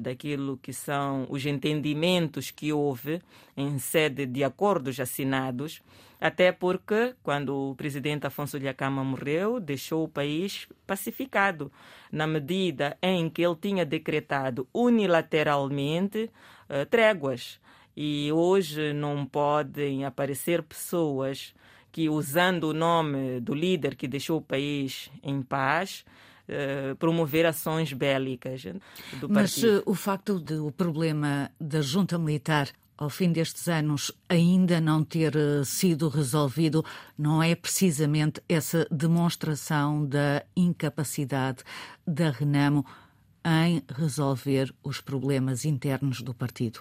daquilo 0.00 0.56
que 0.56 0.72
são 0.72 1.24
os 1.30 1.46
entendimentos 1.46 2.50
que 2.50 2.72
houve 2.72 3.22
em 3.56 3.78
sede 3.78 4.26
de 4.26 4.42
acordos 4.42 4.98
assinados 4.98 5.80
até 6.20 6.50
porque, 6.50 7.14
quando 7.22 7.70
o 7.70 7.74
presidente 7.76 8.26
Afonso 8.26 8.58
Lhacama 8.58 9.04
morreu, 9.04 9.60
deixou 9.60 10.04
o 10.04 10.08
país 10.08 10.66
pacificado, 10.86 11.70
na 12.10 12.26
medida 12.26 12.96
em 13.00 13.30
que 13.30 13.42
ele 13.42 13.54
tinha 13.54 13.84
decretado 13.84 14.66
unilateralmente 14.74 16.30
uh, 16.68 16.84
tréguas. 16.86 17.60
E 17.96 18.30
hoje 18.32 18.92
não 18.92 19.24
podem 19.26 20.04
aparecer 20.04 20.62
pessoas 20.62 21.54
que, 21.92 22.08
usando 22.08 22.64
o 22.64 22.74
nome 22.74 23.40
do 23.40 23.54
líder 23.54 23.94
que 23.94 24.08
deixou 24.08 24.38
o 24.38 24.42
país 24.42 25.10
em 25.22 25.40
paz, 25.40 26.04
uh, 26.48 26.96
promover 26.96 27.46
ações 27.46 27.92
bélicas 27.92 28.62
do 29.20 29.28
Mas 29.28 29.54
partido. 29.54 29.82
o 29.86 29.94
facto 29.94 30.40
de 30.40 30.54
o 30.54 30.72
problema 30.72 31.50
da 31.60 31.80
junta 31.80 32.18
militar 32.18 32.68
ao 32.98 33.08
fim 33.08 33.30
destes 33.30 33.68
anos 33.68 34.10
ainda 34.28 34.80
não 34.80 35.04
ter 35.04 35.32
sido 35.64 36.08
resolvido, 36.08 36.84
não 37.16 37.40
é 37.40 37.54
precisamente 37.54 38.42
essa 38.48 38.86
demonstração 38.90 40.04
da 40.04 40.44
incapacidade 40.56 41.62
da 42.04 42.30
Renamo 42.30 42.84
em 43.44 43.82
resolver 43.96 44.74
os 44.82 45.00
problemas 45.00 45.64
internos 45.64 46.20
do 46.20 46.34
partido? 46.34 46.80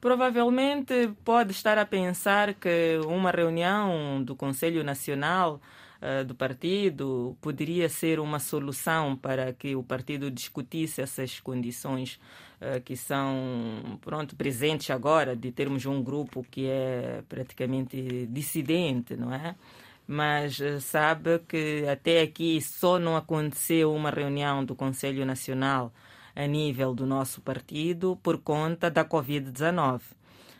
Provavelmente 0.00 1.10
pode 1.24 1.52
estar 1.52 1.78
a 1.78 1.86
pensar 1.86 2.52
que 2.54 2.98
uma 3.06 3.30
reunião 3.30 4.22
do 4.22 4.34
Conselho 4.34 4.82
Nacional 4.82 5.62
uh, 6.04 6.24
do 6.24 6.34
partido 6.34 7.36
poderia 7.40 7.88
ser 7.88 8.20
uma 8.20 8.38
solução 8.38 9.16
para 9.16 9.52
que 9.52 9.74
o 9.74 9.82
partido 9.82 10.30
discutisse 10.30 11.00
essas 11.00 11.40
condições 11.40 12.20
uh, 12.60 12.80
que 12.82 12.96
são 12.96 13.98
pronto 14.02 14.36
presentes 14.36 14.90
agora 14.90 15.34
de 15.34 15.50
termos 15.50 15.86
um 15.86 16.02
grupo 16.02 16.44
que 16.50 16.66
é 16.68 17.22
praticamente 17.28 18.26
dissidente, 18.26 19.16
não 19.16 19.32
é? 19.32 19.56
Mas 20.06 20.58
uh, 20.60 20.80
sabe 20.80 21.38
que 21.48 21.86
até 21.88 22.20
aqui 22.20 22.60
só 22.60 22.98
não 22.98 23.16
aconteceu 23.16 23.94
uma 23.94 24.10
reunião 24.10 24.62
do 24.64 24.74
Conselho 24.74 25.24
Nacional 25.24 25.92
a 26.36 26.46
nível 26.46 26.94
do 26.94 27.06
nosso 27.06 27.40
partido 27.40 28.18
por 28.22 28.38
conta 28.38 28.90
da 28.90 29.04
Covid-19. 29.04 30.02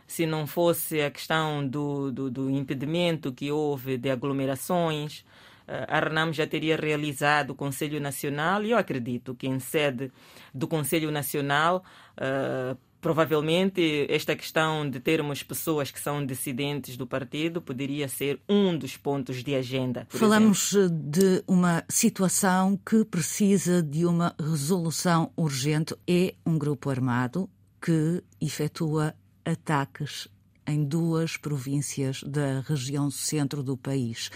Se 0.07 0.27
não 0.27 0.47
fosse 0.47 1.01
a 1.01 1.11
questão 1.11 1.67
do, 1.67 2.13
do, 2.13 2.31
do, 2.31 2.51
impedimento 2.51 3.33
que 3.33 3.51
houve 3.51 3.97
de 3.97 4.11
aglomerações, 4.11 5.25
eh, 5.67 5.87
a 5.89 6.01
RENAM 6.01 6.33
já 6.33 6.47
teria 6.47 6.77
realizado 6.77 7.51
o 7.51 7.55
Conselho 7.55 8.01
Nacional 8.01 8.63
e 8.63 8.73
eu 8.73 8.79
acredito 8.79 9.35
que 9.35 9.47
em 9.47 9.59
sede 9.59 10.13
do 10.53 10.69
Conselho 10.69 11.11
Nacional 11.11 11.83
uh, 12.19 12.77
provavelmente 13.05 14.07
esta 14.09 14.35
questão 14.35 14.89
de 14.89 14.99
termos 14.99 15.43
pessoas 15.43 15.91
que 15.91 16.01
são 16.01 16.25
dissidentes 16.25 16.97
do 16.97 17.07
partido 17.07 17.61
poderia 17.61 18.09
ser 18.09 18.41
um 18.49 18.75
dos 18.79 18.97
pontos 18.97 19.45
de 19.45 19.55
agenda. 19.55 20.07
Falamos 20.09 20.73
exemplo. 20.73 20.99
de 21.11 21.45
uma 21.47 21.85
situação 21.87 22.79
que 22.79 23.05
precisa 23.05 23.83
de 23.83 24.07
uma 24.07 24.35
resolução 24.41 25.31
urgente. 25.37 25.95
É 26.09 26.33
um 26.47 26.57
grupo 26.57 26.89
armado 26.89 27.47
que 27.79 28.25
efetua 28.41 29.15
ataques 29.45 30.29
em 30.67 30.85
duas 30.85 31.37
províncias 31.37 32.23
da 32.23 32.61
região 32.61 33.11
centro 33.11 33.63
do 33.63 33.77
país, 33.77 34.31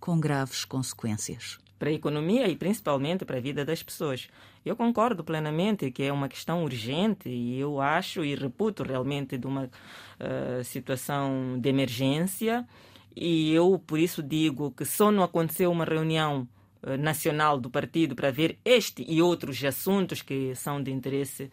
com 0.00 0.18
graves 0.18 0.64
consequências 0.64 1.58
para 1.84 1.90
a 1.90 1.92
economia 1.92 2.48
e 2.48 2.56
principalmente 2.56 3.26
para 3.26 3.36
a 3.36 3.40
vida 3.40 3.62
das 3.62 3.82
pessoas. 3.82 4.28
Eu 4.64 4.74
concordo 4.74 5.22
plenamente 5.22 5.90
que 5.90 6.02
é 6.02 6.10
uma 6.10 6.30
questão 6.30 6.64
urgente 6.64 7.28
e 7.28 7.60
eu 7.60 7.78
acho 7.78 8.24
e 8.24 8.34
reputo 8.34 8.82
realmente 8.82 9.36
de 9.36 9.46
uma 9.46 9.64
uh, 9.64 10.64
situação 10.64 11.58
de 11.60 11.68
emergência 11.68 12.66
e 13.14 13.52
eu 13.52 13.78
por 13.86 13.98
isso 13.98 14.22
digo 14.22 14.70
que 14.70 14.86
só 14.86 15.12
não 15.12 15.22
aconteceu 15.22 15.70
uma 15.70 15.84
reunião 15.84 16.48
uh, 16.82 16.96
nacional 16.96 17.60
do 17.60 17.68
partido 17.68 18.14
para 18.14 18.30
ver 18.30 18.58
este 18.64 19.04
e 19.06 19.20
outros 19.20 19.62
assuntos 19.62 20.22
que 20.22 20.54
são 20.54 20.82
de 20.82 20.90
interesse 20.90 21.44
eh, 21.44 21.50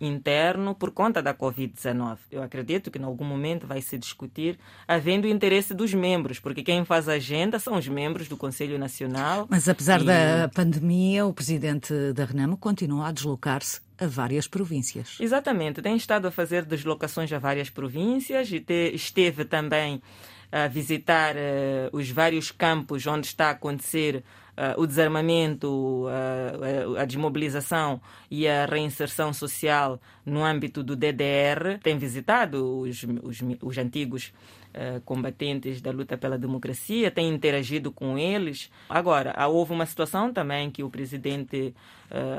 interno 0.00 0.74
por 0.74 0.90
conta 0.90 1.22
da 1.22 1.34
Covid-19. 1.34 2.18
Eu 2.30 2.42
acredito 2.42 2.90
que 2.90 2.98
em 2.98 3.04
algum 3.04 3.24
momento 3.24 3.66
vai 3.66 3.80
se 3.80 3.98
discutir, 3.98 4.58
havendo 4.86 5.26
interesse 5.26 5.74
dos 5.74 5.92
membros, 5.92 6.38
porque 6.38 6.62
quem 6.62 6.84
faz 6.84 7.08
a 7.08 7.14
agenda 7.14 7.58
são 7.58 7.76
os 7.76 7.88
membros 7.88 8.28
do 8.28 8.36
Conselho 8.36 8.78
Nacional. 8.78 9.46
Mas 9.50 9.68
apesar 9.68 10.00
e... 10.00 10.04
da 10.04 10.48
pandemia, 10.54 11.26
o 11.26 11.32
presidente 11.32 11.92
da 12.12 12.24
Renamo 12.24 12.56
continua 12.56 13.08
a 13.08 13.12
deslocar-se 13.12 13.80
a 13.98 14.06
várias 14.06 14.46
províncias. 14.46 15.16
Exatamente, 15.20 15.82
tem 15.82 15.96
estado 15.96 16.26
a 16.26 16.30
fazer 16.30 16.64
deslocações 16.64 17.32
a 17.32 17.38
várias 17.38 17.70
províncias 17.70 18.50
e 18.50 18.60
te, 18.60 18.92
esteve 18.94 19.44
também 19.44 20.02
a 20.50 20.68
visitar 20.68 21.34
uh, 21.34 21.96
os 21.96 22.10
vários 22.10 22.52
campos 22.52 23.06
onde 23.06 23.26
está 23.26 23.48
a 23.48 23.50
acontecer 23.50 24.22
uh, 24.56 24.80
o 24.80 24.86
desarmamento, 24.86 26.06
uh, 26.06 26.96
a 26.98 27.04
desmobilização 27.04 28.00
e 28.30 28.48
a 28.48 28.66
reinserção 28.66 29.32
social 29.32 30.00
no 30.24 30.44
âmbito 30.44 30.82
do 30.82 30.96
DDR. 30.96 31.78
Tem 31.82 31.98
visitado 31.98 32.80
os, 32.80 33.04
os, 33.22 33.42
os 33.62 33.78
antigos 33.78 34.32
uh, 34.74 35.00
combatentes 35.02 35.80
da 35.80 35.90
luta 35.90 36.16
pela 36.16 36.38
democracia, 36.38 37.10
tem 37.10 37.28
interagido 37.28 37.92
com 37.92 38.18
eles. 38.18 38.70
Agora, 38.88 39.34
houve 39.48 39.72
uma 39.72 39.86
situação 39.86 40.32
também 40.32 40.70
que 40.70 40.82
o 40.82 40.90
presidente 40.90 41.74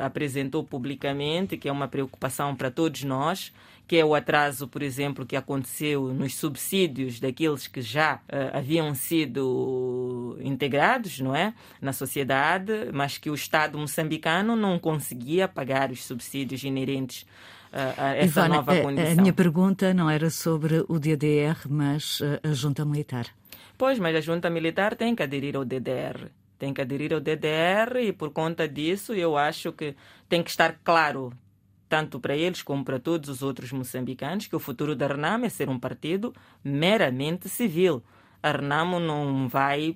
apresentou 0.02 0.64
publicamente, 0.64 1.58
que 1.58 1.68
é 1.68 1.72
uma 1.72 1.88
preocupação 1.88 2.56
para 2.56 2.72
todos 2.72 3.04
nós, 3.04 3.52
que 3.88 3.98
é 3.98 4.06
o 4.06 4.16
atraso, 4.16 4.68
por 4.68 4.82
exemplo, 4.82 5.26
que 5.26 5.36
aconteceu 5.36 6.14
nos 6.14 6.36
subsídios 6.36 7.20
daqueles 7.20 7.68
que 7.68 7.82
já 7.82 8.16
uh, 8.16 8.58
haviam 8.58 8.94
sido 8.96 10.38
integrados, 10.42 11.20
não 11.20 11.36
é, 11.36 11.54
na 11.80 11.94
sociedade, 11.94 12.72
mas 12.92 13.18
que 13.18 13.30
o 13.30 13.36
Estado 13.36 13.78
moçambicano 13.78 14.56
não 14.56 14.80
conseguia 14.80 15.48
pagar 15.48 15.92
os 15.92 16.04
subsídios 16.04 16.64
inerentes 16.64 17.22
uh, 17.22 17.26
a 17.76 18.16
essa 18.16 18.42
Ivana, 18.42 18.56
nova 18.56 18.82
condição. 18.82 19.12
A 19.12 19.16
minha 19.16 19.34
pergunta 19.34 19.94
não 19.94 20.10
era 20.10 20.30
sobre 20.30 20.84
o 20.88 21.00
DDR, 21.00 21.58
mas 21.70 22.22
uh, 22.22 22.40
a 22.44 22.54
junta 22.54 22.86
militar. 22.86 23.28
Pois, 23.78 24.00
mas 24.00 24.16
a 24.16 24.22
junta 24.22 24.50
militar 24.50 24.96
tem 24.96 25.16
que 25.16 25.24
aderir 25.24 25.56
ao 25.56 25.66
DDR 25.66 26.30
tem 26.58 26.74
que 26.74 26.82
aderir 26.82 27.14
ao 27.14 27.20
DDR 27.20 28.00
e 28.02 28.14
por 28.14 28.32
conta 28.32 28.68
disso 28.68 29.14
eu 29.14 29.38
acho 29.38 29.72
que 29.74 29.96
tem 30.30 30.42
que 30.42 30.50
estar 30.50 30.80
claro 30.84 31.34
tanto 31.88 32.20
para 32.20 32.36
eles 32.36 32.64
como 32.64 32.84
para 32.84 33.00
todos 33.00 33.30
os 33.30 33.44
outros 33.44 33.72
moçambicanos, 33.72 34.48
que 34.48 34.56
o 34.56 34.60
futuro 34.60 34.96
da 34.96 35.08
Renamo 35.08 35.46
é 35.46 35.50
ser 35.50 35.70
um 35.70 35.80
partido 35.80 36.34
meramente 36.64 37.48
civil. 37.48 38.04
A 38.42 38.52
Renamo 38.52 39.00
não 39.00 39.48
vai 39.48 39.96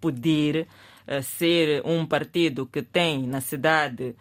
poder 0.00 0.66
uh, 1.06 1.22
ser 1.22 1.82
um 1.84 2.04
partido 2.04 2.66
que 2.66 2.82
tem 2.82 3.26
na 3.26 3.40
cidade 3.40 4.14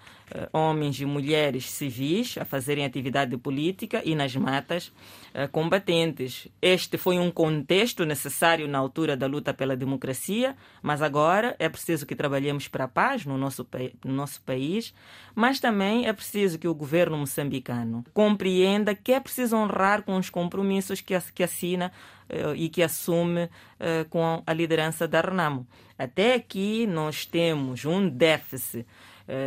homens 0.53 0.99
e 0.99 1.05
mulheres 1.05 1.69
civis 1.69 2.37
a 2.37 2.45
fazerem 2.45 2.85
atividade 2.85 3.35
política 3.37 4.01
e 4.05 4.15
nas 4.15 4.35
matas 4.35 4.87
uh, 4.87 5.49
combatentes. 5.51 6.47
Este 6.61 6.97
foi 6.97 7.17
um 7.17 7.31
contexto 7.31 8.05
necessário 8.05 8.67
na 8.67 8.77
altura 8.77 9.17
da 9.17 9.27
luta 9.27 9.53
pela 9.53 9.75
democracia, 9.75 10.55
mas 10.81 11.01
agora 11.01 11.55
é 11.59 11.67
preciso 11.67 12.05
que 12.05 12.15
trabalhemos 12.15 12.67
para 12.67 12.85
a 12.85 12.87
paz 12.87 13.25
no 13.25 13.37
nosso, 13.37 13.67
no 14.03 14.13
nosso 14.13 14.41
país, 14.41 14.93
mas 15.33 15.59
também 15.59 16.07
é 16.07 16.13
preciso 16.13 16.59
que 16.59 16.67
o 16.67 16.75
governo 16.75 17.17
moçambicano 17.17 18.03
compreenda 18.13 18.93
que 18.93 19.13
é 19.13 19.19
preciso 19.19 19.55
honrar 19.55 20.03
com 20.03 20.17
os 20.17 20.29
compromissos 20.29 21.01
que, 21.01 21.19
que 21.33 21.43
assina 21.43 21.91
uh, 22.29 22.55
e 22.55 22.69
que 22.69 22.83
assume 22.83 23.49
com 24.09 24.43
a 24.45 24.51
liderança 24.51 25.07
da 25.07 25.21
Renamo. 25.21 25.65
Até 25.97 26.33
aqui 26.33 26.85
nós 26.85 27.25
temos 27.25 27.85
um 27.85 28.09
déficit 28.09 28.85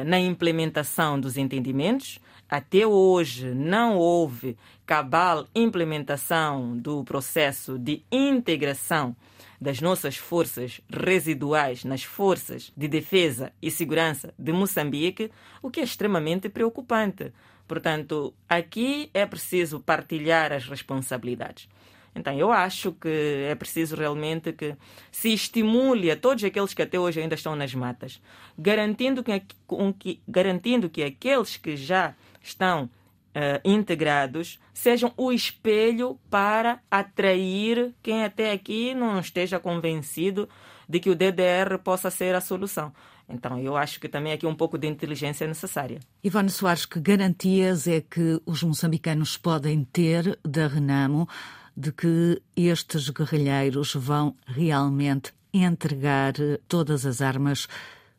na 0.07 0.19
implementação 0.19 1.19
dos 1.19 1.37
entendimentos. 1.37 2.19
Até 2.49 2.87
hoje 2.87 3.55
não 3.55 3.97
houve 3.97 4.57
cabal 4.85 5.47
implementação 5.55 6.77
do 6.77 7.03
processo 7.03 7.79
de 7.79 8.03
integração 8.13 9.17
das 9.61 9.81
nossas 9.81 10.17
forças 10.17 10.81
residuais 10.91 11.85
nas 11.85 12.03
forças 12.03 12.73
de 12.77 12.89
defesa 12.89 13.53
e 13.63 13.71
segurança 13.71 14.35
de 14.39 14.53
Moçambique, 14.53 15.31
o 15.63 15.71
que 15.71 15.81
é 15.81 15.85
extremamente 15.85 16.49
preocupante. 16.49 17.33
Portanto, 17.67 18.35
aqui 18.49 19.09
é 19.15 19.25
preciso 19.25 19.79
partilhar 19.81 20.53
as 20.53 20.69
responsabilidades. 20.69 21.69
Então, 22.15 22.37
eu 22.39 22.53
acho 22.53 22.93
que 22.93 23.09
é 23.49 23.55
preciso 23.55 23.97
realmente 23.97 24.53
que 24.53 24.77
se 25.11 25.33
estimule 25.33 26.11
a 26.11 26.17
todos 26.17 26.45
aqueles 26.45 26.75
que 26.75 26.83
até 26.83 26.99
hoje 26.99 27.21
ainda 27.21 27.35
estão 27.35 27.57
nas 27.57 27.75
matas, 27.75 28.21
garantindo 28.59 29.23
que, 29.25 30.21
garantindo 30.29 30.91
que 30.91 31.03
aqueles 31.03 31.57
que 31.57 31.75
já 31.75 32.15
estão 32.43 32.85
uh, 32.85 33.61
integrados 33.65 34.61
sejam 34.75 35.13
o 35.17 35.33
espelho 35.33 36.19
para 36.31 36.81
atrair 36.91 37.95
quem 38.03 38.25
até 38.25 38.53
aqui 38.53 38.95
não 38.95 39.19
esteja 39.19 39.59
convencido 39.59 40.49
de 40.89 41.01
que 41.01 41.09
o 41.09 41.15
DDR 41.15 41.79
possa 41.83 42.11
ser 42.11 42.35
a 42.35 42.41
solução. 42.41 42.93
Então, 43.29 43.59
eu 43.59 43.77
acho 43.77 43.99
que 43.99 44.09
também 44.09 44.33
aqui 44.33 44.47
um 44.47 44.55
pouco 44.55 44.77
de 44.77 44.87
inteligência 44.87 45.45
é 45.45 45.49
necessária. 45.49 46.01
Ivone 46.23 46.51
Soares, 46.51 46.85
que 46.85 47.01
garantias 47.01 47.87
é 47.87 48.03
que 48.03 48.41
os 48.45 48.63
moçambicanos 48.63 49.39
podem 49.39 49.85
ter 49.85 50.39
da 50.45 50.67
Renamo 50.67 51.27
de 51.77 51.93
que 51.93 52.43
estes 52.57 53.09
guerrilheiros 53.11 53.95
vão 53.95 54.35
realmente 54.47 55.33
entregar 55.53 56.35
todas 56.67 57.05
as 57.05 57.21
armas 57.21 57.69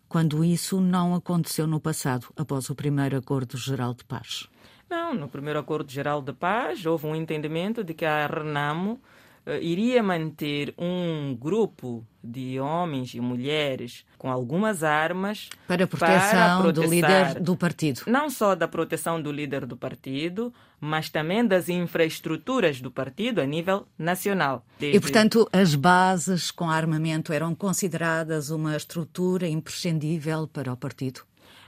quando 0.07 0.43
isso 0.43 0.79
não 0.79 1.15
aconteceu 1.15 1.65
no 1.65 1.79
passado, 1.79 2.27
após 2.37 2.69
o 2.69 2.75
primeiro 2.75 3.17
Acordo 3.17 3.57
Geral 3.57 3.95
de 3.95 4.03
Paz? 4.03 4.47
Não, 4.87 5.13
no 5.15 5.27
primeiro 5.27 5.57
Acordo 5.57 5.91
Geral 5.91 6.21
de 6.21 6.31
Paz 6.33 6.85
houve 6.85 7.07
um 7.07 7.15
entendimento 7.15 7.83
de 7.83 7.95
que 7.95 8.05
a 8.05 8.27
Renamo 8.27 9.01
iria 9.61 10.01
manter 10.01 10.73
um 10.77 11.35
grupo 11.35 12.05
de 12.23 12.59
homens 12.59 13.13
e 13.13 13.19
mulheres 13.19 14.05
com 14.17 14.31
algumas 14.31 14.83
armas 14.83 15.49
para 15.67 15.85
proteção 15.85 16.61
para 16.61 16.71
do 16.71 16.83
líder 16.83 17.39
do 17.41 17.57
partido. 17.57 18.01
Não 18.07 18.29
só 18.29 18.55
da 18.55 18.67
proteção 18.67 19.21
do 19.21 19.31
líder 19.31 19.65
do 19.65 19.75
partido, 19.75 20.53
mas 20.79 21.09
também 21.09 21.45
das 21.45 21.67
infraestruturas 21.67 22.79
do 22.79 22.89
partido 22.89 23.41
a 23.41 23.45
nível 23.45 23.85
nacional. 23.97 24.65
Desde... 24.79 24.97
E, 24.97 25.01
portanto, 25.01 25.47
as 25.51 25.75
bases 25.75 26.49
com 26.49 26.69
armamento 26.69 27.33
eram 27.33 27.53
consideradas 27.53 28.49
uma 28.49 28.77
estrutura 28.77 29.47
imprescindível 29.47 30.47
para 30.47 30.71
o 30.71 30.77
partido? 30.77 31.21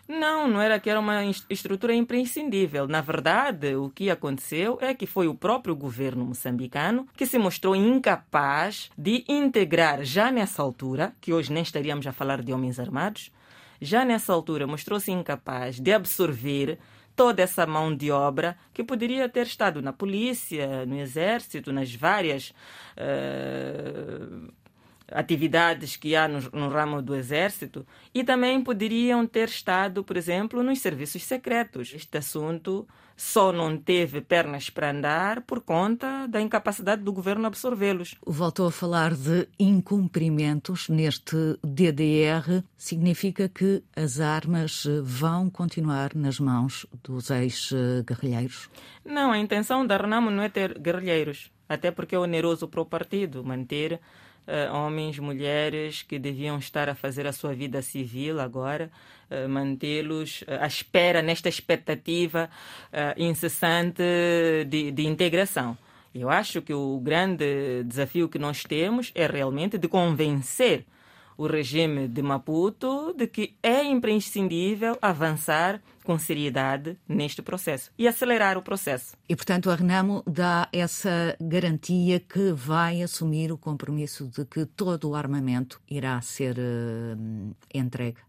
Não, 0.07 0.47
não 0.47 0.61
era 0.61 0.79
que 0.79 0.89
era 0.89 0.99
uma 0.99 1.23
estrutura 1.49 1.93
imprescindível. 1.93 2.87
Na 2.87 3.01
verdade, 3.01 3.75
o 3.75 3.89
que 3.89 4.09
aconteceu 4.09 4.77
é 4.79 4.93
que 4.93 5.07
foi 5.07 5.27
o 5.27 5.33
próprio 5.33 5.75
governo 5.75 6.23
moçambicano 6.23 7.07
que 7.15 7.25
se 7.25 7.39
mostrou 7.39 7.75
incapaz 7.75 8.91
de 8.95 9.25
integrar, 9.27 10.03
já 10.03 10.31
nessa 10.31 10.61
altura, 10.61 11.13
que 11.19 11.33
hoje 11.33 11.51
nem 11.51 11.63
estaríamos 11.63 12.05
a 12.05 12.11
falar 12.13 12.43
de 12.43 12.53
homens 12.53 12.79
armados, 12.79 13.31
já 13.81 14.05
nessa 14.05 14.31
altura 14.31 14.67
mostrou-se 14.67 15.11
incapaz 15.11 15.79
de 15.79 15.91
absorver 15.91 16.77
toda 17.15 17.41
essa 17.41 17.65
mão 17.65 17.95
de 17.95 18.11
obra 18.11 18.57
que 18.73 18.83
poderia 18.83 19.27
ter 19.27 19.47
estado 19.47 19.81
na 19.81 19.91
polícia, 19.91 20.85
no 20.85 20.99
exército, 20.99 21.73
nas 21.73 21.93
várias. 21.95 22.53
Uh 22.95 24.53
atividades 25.11 25.95
que 25.95 26.15
há 26.15 26.27
no, 26.27 26.39
no, 26.51 26.69
ramo 26.69 27.01
do 27.01 27.15
exército 27.15 27.85
e 28.13 28.23
também 28.23 28.61
poderiam 28.61 29.25
ter 29.25 29.47
estado, 29.47 30.03
por 30.03 30.17
exemplo, 30.17 30.63
nos 30.63 30.79
serviços 30.79 31.23
secretos. 31.23 31.93
Este 31.93 32.17
assunto 32.17 32.87
só 33.15 33.51
não 33.51 33.77
teve 33.77 34.19
pernas 34.19 34.69
para 34.69 34.91
andar 34.91 35.41
por 35.41 35.61
conta 35.61 36.27
da 36.27 36.41
incapacidade 36.41 37.01
do 37.01 37.13
governo 37.13 37.47
absorvê-los. 37.47 38.15
Voltou 38.25 38.67
a 38.67 38.71
falar 38.71 39.13
de 39.13 39.47
incumprimentos 39.57 40.89
neste 40.89 41.35
DDR. 41.63 42.63
Significa 42.77 43.47
que 43.47 43.81
as 43.95 44.19
armas 44.19 44.85
vão 45.01 45.49
continuar 45.49 46.13
nas 46.13 46.39
mãos 46.39 46.85
dos 47.03 47.29
ex-guerrilheiros? 47.29 48.69
Não, 49.05 49.31
a 49.31 49.37
intenção 49.37 49.85
da 49.85 49.97
Renamo 49.97 50.29
não 50.29 50.43
é 50.43 50.49
ter 50.49 50.77
guerrilheiros, 50.77 51.51
até 51.69 51.91
porque 51.91 52.15
é 52.15 52.19
oneroso 52.19 52.67
para 52.67 52.81
o 52.81 52.85
partido 52.85 53.43
manter 53.43 54.01
uh, 54.47 54.73
homens, 54.73 55.19
mulheres 55.19 56.03
que 56.03 56.17
deviam 56.19 56.57
estar 56.57 56.89
a 56.89 56.95
fazer 56.95 57.27
a 57.27 57.33
sua 57.33 57.53
vida 57.53 57.81
civil 57.81 58.39
agora, 58.39 58.91
uh, 59.29 59.49
mantê-los 59.49 60.41
uh, 60.41 60.61
à 60.61 60.67
espera, 60.67 61.21
nesta 61.21 61.49
expectativa 61.49 62.49
incessante 63.17 64.03
de, 64.67 64.91
de 64.91 65.05
integração. 65.05 65.77
Eu 66.13 66.29
acho 66.29 66.61
que 66.61 66.73
o 66.73 66.99
grande 66.99 67.83
desafio 67.83 68.29
que 68.29 68.39
nós 68.39 68.63
temos 68.63 69.11
é 69.13 69.27
realmente 69.27 69.77
de 69.77 69.87
convencer 69.87 70.85
o 71.37 71.47
regime 71.47 72.07
de 72.07 72.21
Maputo 72.21 73.13
de 73.13 73.27
que 73.27 73.55
é 73.61 73.83
imprescindível 73.83 74.97
avançar 75.01 75.81
com 76.03 76.17
seriedade 76.17 76.97
neste 77.07 77.41
processo 77.41 77.91
e 77.97 78.07
acelerar 78.07 78.57
o 78.57 78.61
processo. 78.61 79.17
E, 79.27 79.35
portanto, 79.35 79.69
a 79.69 79.75
Renamo 79.75 80.23
dá 80.25 80.69
essa 80.71 81.35
garantia 81.41 82.19
que 82.19 82.51
vai 82.51 83.01
assumir 83.01 83.51
o 83.51 83.57
compromisso 83.57 84.27
de 84.27 84.45
que 84.45 84.65
todo 84.65 85.09
o 85.09 85.15
armamento 85.15 85.81
irá 85.89 86.21
ser 86.21 86.57
uh, 86.57 87.55
entregue. 87.73 88.19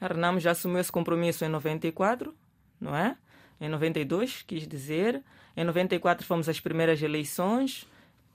A 0.00 0.08
Renamo 0.08 0.40
já 0.40 0.50
assumiu 0.50 0.80
esse 0.80 0.90
compromisso 0.90 1.44
em 1.44 1.48
94, 1.48 2.34
não 2.80 2.94
é? 2.94 3.16
Em 3.60 3.68
92, 3.68 4.42
quis 4.42 4.66
dizer. 4.66 5.22
Em 5.56 5.64
94 5.64 6.26
fomos 6.26 6.48
às 6.48 6.58
primeiras 6.58 7.00
eleições. 7.00 7.86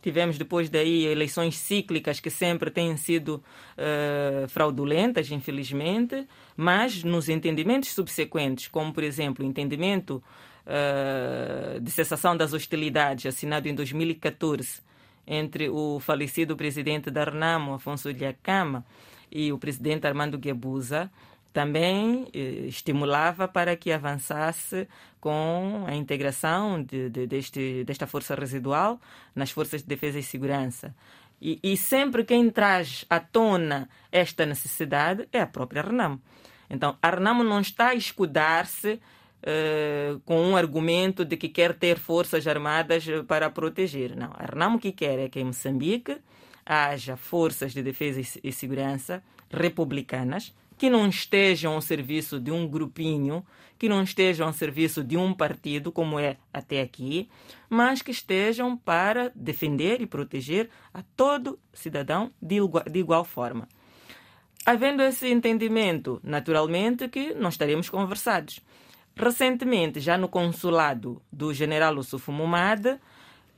Tivemos 0.01 0.37
depois 0.37 0.69
daí 0.69 1.05
eleições 1.05 1.57
cíclicas 1.57 2.19
que 2.19 2.29
sempre 2.29 2.69
têm 2.69 2.95
sido 2.97 3.43
uh, 3.77 4.47
fraudulentas, 4.47 5.31
infelizmente, 5.31 6.27
mas 6.55 7.03
nos 7.03 7.29
entendimentos 7.29 7.89
subsequentes, 7.89 8.67
como 8.67 8.93
por 8.93 9.03
exemplo 9.03 9.43
o 9.43 9.47
entendimento 9.47 10.23
uh, 10.65 11.79
de 11.79 11.91
cessação 11.91 12.37
das 12.37 12.53
hostilidades 12.53 13.25
assinado 13.25 13.67
em 13.67 13.75
2014 13.75 14.85
entre 15.27 15.67
o 15.69 15.99
falecido 15.99 16.55
presidente 16.55 17.11
da 17.11 17.25
RNAMO, 17.25 17.73
Afonso 17.73 18.09
Ilhacama, 18.09 18.85
e 19.29 19.51
o 19.51 19.57
presidente 19.57 20.07
Armando 20.07 20.37
Guebuza, 20.37 21.11
também 21.53 22.27
eh, 22.33 22.67
estimulava 22.67 23.47
para 23.47 23.75
que 23.75 23.91
avançasse 23.91 24.87
com 25.19 25.85
a 25.87 25.95
integração 25.95 26.83
de, 26.83 27.09
de, 27.09 27.27
deste, 27.27 27.83
desta 27.83 28.05
força 28.05 28.35
residual 28.35 28.99
nas 29.35 29.51
forças 29.51 29.81
de 29.81 29.87
defesa 29.87 30.19
e 30.19 30.23
segurança. 30.23 30.95
E, 31.41 31.59
e, 31.63 31.77
sempre 31.77 32.23
quem 32.23 32.49
traz 32.49 33.05
à 33.09 33.19
tona 33.19 33.89
esta 34.11 34.45
necessidade 34.45 35.27
é 35.31 35.41
a 35.41 35.47
própria 35.47 35.83
Renamo. 35.83 36.21
Então, 36.69 36.97
a 37.01 37.09
Renamo 37.09 37.43
não 37.43 37.61
está 37.61 37.89
a 37.89 37.95
escudar-se 37.95 38.93
uh, 38.93 40.19
com 40.25 40.41
um 40.41 40.57
argumento 40.57 41.23
de 41.23 41.37
que 41.37 41.47
quer 41.47 41.73
ter 41.75 41.99
forças 41.99 42.47
armadas 42.47 43.05
para 43.27 43.49
proteger. 43.51 44.15
Não, 44.15 44.31
a 44.33 44.45
Renamo 44.45 44.79
que 44.79 44.91
quer 44.91 45.19
é 45.19 45.29
que 45.29 45.39
em 45.39 45.45
Moçambique 45.45 46.17
haja 46.65 47.15
forças 47.15 47.73
de 47.73 47.83
defesa 47.83 48.19
e 48.43 48.51
segurança 48.51 49.23
republicanas 49.49 50.53
que 50.77 50.89
não 50.89 51.07
estejam 51.07 51.73
ao 51.73 51.81
serviço 51.81 52.39
de 52.39 52.51
um 52.51 52.67
grupinho, 52.67 53.43
que 53.77 53.89
não 53.89 54.03
estejam 54.03 54.47
ao 54.47 54.53
serviço 54.53 55.03
de 55.03 55.17
um 55.17 55.33
partido, 55.33 55.91
como 55.91 56.19
é 56.19 56.37
até 56.53 56.81
aqui, 56.81 57.29
mas 57.69 58.01
que 58.01 58.11
estejam 58.11 58.77
para 58.77 59.31
defender 59.35 60.01
e 60.01 60.05
proteger 60.05 60.69
a 60.93 61.01
todo 61.15 61.59
cidadão 61.73 62.31
de 62.41 62.55
igual, 62.55 62.83
de 62.83 62.99
igual 62.99 63.23
forma. 63.23 63.67
Havendo 64.65 65.01
esse 65.01 65.29
entendimento, 65.29 66.19
naturalmente 66.23 67.07
que 67.07 67.33
nós 67.33 67.53
estaremos 67.53 67.89
conversados. 67.89 68.59
Recentemente, 69.15 69.99
já 69.99 70.17
no 70.17 70.27
consulado 70.27 71.21
do 71.31 71.53
general 71.53 71.95
Yusuf 71.95 72.29
Mumad, 72.29 72.99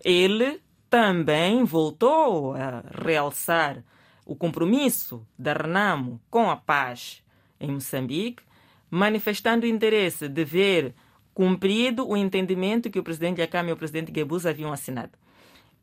ele 0.03 0.61
também 0.89 1.63
voltou 1.63 2.53
a 2.53 2.83
realçar 3.03 3.83
o 4.29 4.35
compromisso 4.35 5.25
da 5.37 5.53
Renamo 5.53 6.21
com 6.29 6.51
a 6.51 6.55
paz 6.55 7.23
em 7.59 7.71
Moçambique, 7.71 8.43
manifestando 8.89 9.65
o 9.65 9.69
interesse 9.69 10.29
de 10.29 10.45
ver 10.45 10.93
cumprido 11.33 12.07
o 12.07 12.15
entendimento 12.15 12.91
que 12.91 12.99
o 12.99 13.03
presidente 13.03 13.41
Yakame 13.41 13.69
e 13.69 13.73
o 13.73 13.77
presidente 13.77 14.13
Gebus 14.13 14.45
haviam 14.45 14.71
assinado. 14.71 15.13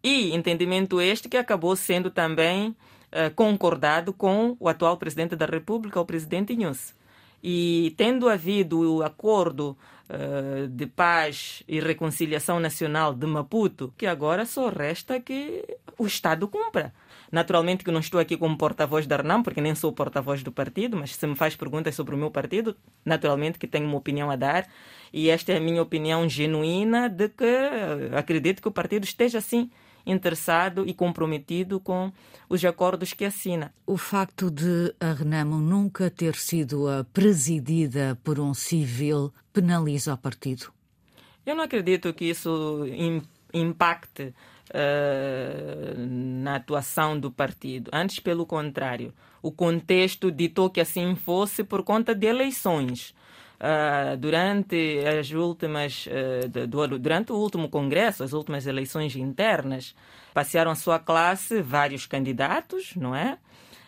E 0.00 0.32
entendimento 0.32 1.00
este 1.00 1.28
que 1.28 1.36
acabou 1.36 1.74
sendo 1.74 2.08
também 2.08 2.68
uh, 2.68 3.34
concordado 3.34 4.12
com 4.12 4.56
o 4.60 4.68
atual 4.68 4.96
presidente 4.96 5.34
da 5.34 5.46
República, 5.46 6.00
o 6.00 6.06
presidente 6.06 6.52
Inhus. 6.52 6.94
E 7.42 7.94
tendo 7.96 8.28
havido 8.28 8.98
o 8.98 9.02
acordo 9.02 9.76
uh, 10.08 10.68
de 10.68 10.86
paz 10.86 11.64
e 11.66 11.80
reconciliação 11.80 12.60
nacional 12.60 13.12
de 13.12 13.26
Maputo, 13.26 13.92
que 13.98 14.06
agora 14.06 14.46
só 14.46 14.68
resta 14.68 15.18
que 15.18 15.64
o 15.98 16.06
Estado 16.06 16.46
cumpra. 16.46 16.94
Naturalmente 17.30 17.84
que 17.84 17.90
não 17.90 18.00
estou 18.00 18.20
aqui 18.20 18.36
como 18.36 18.56
porta-voz 18.56 19.06
da 19.06 19.16
RNAM, 19.16 19.42
porque 19.42 19.60
nem 19.60 19.74
sou 19.74 19.92
porta-voz 19.92 20.42
do 20.42 20.52
partido, 20.52 20.96
mas 20.96 21.14
se 21.14 21.26
me 21.26 21.34
faz 21.34 21.56
perguntas 21.56 21.94
sobre 21.94 22.14
o 22.14 22.18
meu 22.18 22.30
partido, 22.30 22.76
naturalmente 23.04 23.58
que 23.58 23.66
tenho 23.66 23.86
uma 23.86 23.98
opinião 23.98 24.30
a 24.30 24.36
dar. 24.36 24.68
E 25.12 25.30
esta 25.30 25.52
é 25.52 25.56
a 25.56 25.60
minha 25.60 25.82
opinião 25.82 26.28
genuína 26.28 27.08
de 27.08 27.28
que 27.28 27.44
eh, 27.44 28.10
acredito 28.14 28.60
que 28.62 28.68
o 28.68 28.72
partido 28.72 29.04
esteja 29.04 29.38
assim 29.38 29.70
interessado 30.06 30.86
e 30.86 30.94
comprometido 30.94 31.80
com 31.80 32.12
os 32.48 32.64
acordos 32.64 33.12
que 33.12 33.24
assina. 33.24 33.74
O 33.84 33.96
facto 33.96 34.50
de 34.50 34.94
a 35.00 35.12
Renamo 35.12 35.56
nunca 35.56 36.08
ter 36.08 36.36
sido 36.36 36.86
presidida 37.12 38.16
por 38.22 38.38
um 38.38 38.54
civil 38.54 39.32
penaliza 39.52 40.14
o 40.14 40.18
partido? 40.18 40.72
Eu 41.44 41.56
não 41.56 41.64
acredito 41.64 42.14
que 42.14 42.26
isso 42.26 42.84
impacte 43.52 44.32
uh, 44.70 45.98
na 45.98 46.56
atuação 46.56 47.18
do 47.18 47.30
partido. 47.30 47.90
Antes, 47.92 48.18
pelo 48.20 48.46
contrário, 48.46 49.12
o 49.42 49.50
contexto 49.50 50.30
ditou 50.30 50.70
que 50.70 50.80
assim 50.80 51.14
fosse 51.14 51.62
por 51.62 51.82
conta 51.82 52.14
de 52.14 52.26
eleições. 52.26 53.14
Uh, 53.58 54.16
durante 54.18 54.98
as 55.18 55.30
últimas 55.30 56.06
uh, 56.06 56.66
do, 56.66 56.98
durante 56.98 57.32
o 57.32 57.36
último 57.36 57.68
congresso, 57.70 58.22
as 58.22 58.32
últimas 58.32 58.66
eleições 58.66 59.16
internas, 59.16 59.94
passearam 60.34 60.70
a 60.70 60.74
sua 60.74 60.98
classe 60.98 61.62
vários 61.62 62.04
candidatos, 62.04 62.94
não 62.96 63.14
é? 63.14 63.38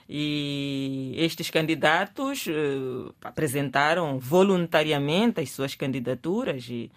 E 0.08 1.12
estes 1.18 1.50
candidatos 1.50 2.46
uh, 2.46 3.14
apresentaram 3.22 4.18
voluntariamente 4.18 5.40
as 5.40 5.50
suas 5.50 5.74
candidaturas 5.74 6.66
e 6.70 6.90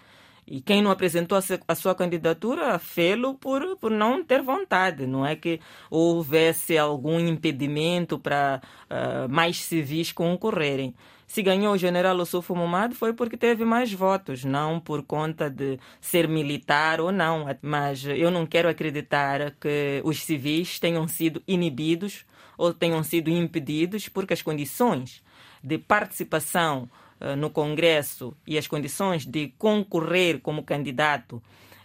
E 0.45 0.59
quem 0.59 0.81
não 0.81 0.91
apresentou 0.91 1.37
a 1.67 1.75
sua 1.75 1.95
candidatura 1.95 2.77
fê-lo 2.79 3.35
por, 3.35 3.77
por 3.77 3.91
não 3.91 4.23
ter 4.23 4.41
vontade. 4.41 5.05
Não 5.05 5.25
é 5.25 5.35
que 5.35 5.59
houvesse 5.89 6.77
algum 6.77 7.19
impedimento 7.19 8.19
para 8.19 8.61
uh, 8.89 9.29
mais 9.31 9.63
civis 9.63 10.11
concorrerem. 10.11 10.93
Se 11.31 11.41
ganhou 11.41 11.73
o 11.73 11.77
general 11.77 12.17
Ossufo 12.17 12.53
Momad 12.53 12.93
foi 12.93 13.13
porque 13.13 13.37
teve 13.37 13.63
mais 13.63 13.93
votos, 13.93 14.43
não 14.43 14.81
por 14.81 15.01
conta 15.01 15.49
de 15.49 15.79
ser 16.01 16.27
militar 16.27 16.99
ou 16.99 17.09
não. 17.09 17.45
Mas 17.61 18.03
eu 18.03 18.29
não 18.29 18.45
quero 18.45 18.67
acreditar 18.67 19.51
que 19.51 20.01
os 20.03 20.21
civis 20.23 20.77
tenham 20.77 21.07
sido 21.07 21.41
inibidos 21.47 22.25
ou 22.57 22.73
tenham 22.73 23.01
sido 23.01 23.29
impedidos 23.29 24.09
porque 24.09 24.33
as 24.33 24.41
condições 24.41 25.23
de 25.63 25.77
participação 25.77 26.89
no 27.37 27.49
Congresso 27.49 28.35
e 28.45 28.57
as 28.57 28.67
condições 28.67 29.25
de 29.25 29.53
concorrer 29.57 30.39
como 30.39 30.63
candidato 30.63 31.41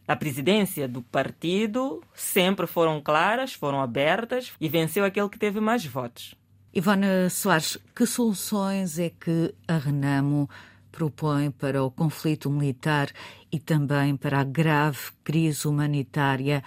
à 0.06 0.14
presidência 0.14 0.86
do 0.86 1.02
partido 1.02 2.02
sempre 2.14 2.66
foram 2.66 3.00
claras, 3.00 3.52
foram 3.52 3.80
abertas 3.80 4.52
e 4.60 4.68
venceu 4.68 5.04
aquele 5.04 5.28
que 5.28 5.38
teve 5.38 5.60
mais 5.60 5.84
votos. 5.84 6.34
Ivana 6.72 7.28
Soares, 7.30 7.78
que 7.94 8.06
soluções 8.06 8.98
é 8.98 9.10
que 9.10 9.54
a 9.66 9.78
Renamo 9.78 10.48
propõe 10.92 11.50
para 11.50 11.82
o 11.82 11.90
conflito 11.90 12.50
militar 12.50 13.10
e 13.50 13.58
também 13.58 14.16
para 14.16 14.40
a 14.40 14.44
grave 14.44 15.10
crise 15.24 15.66
humanitária 15.66 16.62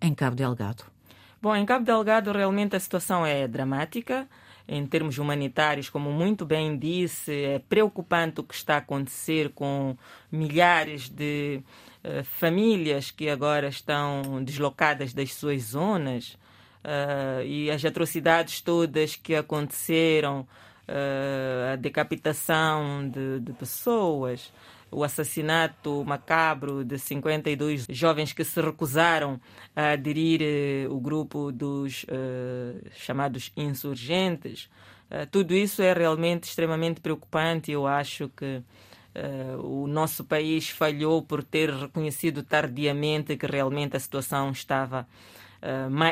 em 0.00 0.14
Cabo 0.14 0.36
Delgado? 0.36 0.84
Bom, 1.40 1.54
em 1.54 1.66
Cabo 1.66 1.84
Delgado 1.84 2.32
realmente 2.32 2.74
a 2.74 2.80
situação 2.80 3.24
é 3.24 3.46
dramática 3.46 4.28
em 4.68 4.86
termos 4.86 5.16
humanitários, 5.16 5.88
como 5.88 6.12
muito 6.12 6.44
bem 6.44 6.78
disse, 6.78 7.32
é 7.32 7.58
preocupante 7.58 8.40
o 8.40 8.44
que 8.44 8.54
está 8.54 8.74
a 8.74 8.78
acontecer 8.78 9.48
com 9.54 9.96
milhares 10.30 11.08
de 11.08 11.62
uh, 12.04 12.22
famílias 12.24 13.10
que 13.10 13.30
agora 13.30 13.68
estão 13.68 14.44
deslocadas 14.44 15.14
das 15.14 15.32
suas 15.32 15.62
zonas 15.62 16.36
uh, 16.84 17.42
e 17.46 17.70
as 17.70 17.82
atrocidades 17.82 18.60
todas 18.60 19.16
que 19.16 19.34
aconteceram, 19.34 20.46
uh, 20.86 21.72
a 21.72 21.76
decapitação 21.76 23.08
de, 23.08 23.40
de 23.40 23.52
pessoas, 23.54 24.52
o 24.90 25.04
assassinato 25.04 26.04
macabro 26.04 26.84
de 26.84 26.98
52 26.98 27.86
jovens 27.90 28.32
que 28.32 28.44
se 28.44 28.60
recusaram 28.60 29.40
a 29.74 29.92
aderir 29.92 30.40
uh, 30.88 30.94
o 30.94 31.00
grupo 31.00 31.52
dos 31.52 32.04
uh, 32.04 32.88
chamados 32.96 33.52
insurgentes. 33.56 34.68
Uh, 35.10 35.26
tudo 35.30 35.54
isso 35.54 35.82
é 35.82 35.92
realmente 35.92 36.44
extremamente 36.44 37.00
preocupante. 37.00 37.70
Eu 37.70 37.86
acho 37.86 38.28
que 38.30 38.62
o 39.64 39.88
nosso 39.88 40.22
país 40.22 40.68
falhou 40.68 41.20
por 41.20 41.42
ter 41.42 41.70
reconhecido 41.70 42.44
tardiamente 42.44 43.36
que 43.36 43.46
realmente 43.46 43.96
a 43.96 44.00
situação 44.00 44.52
estava 44.52 45.08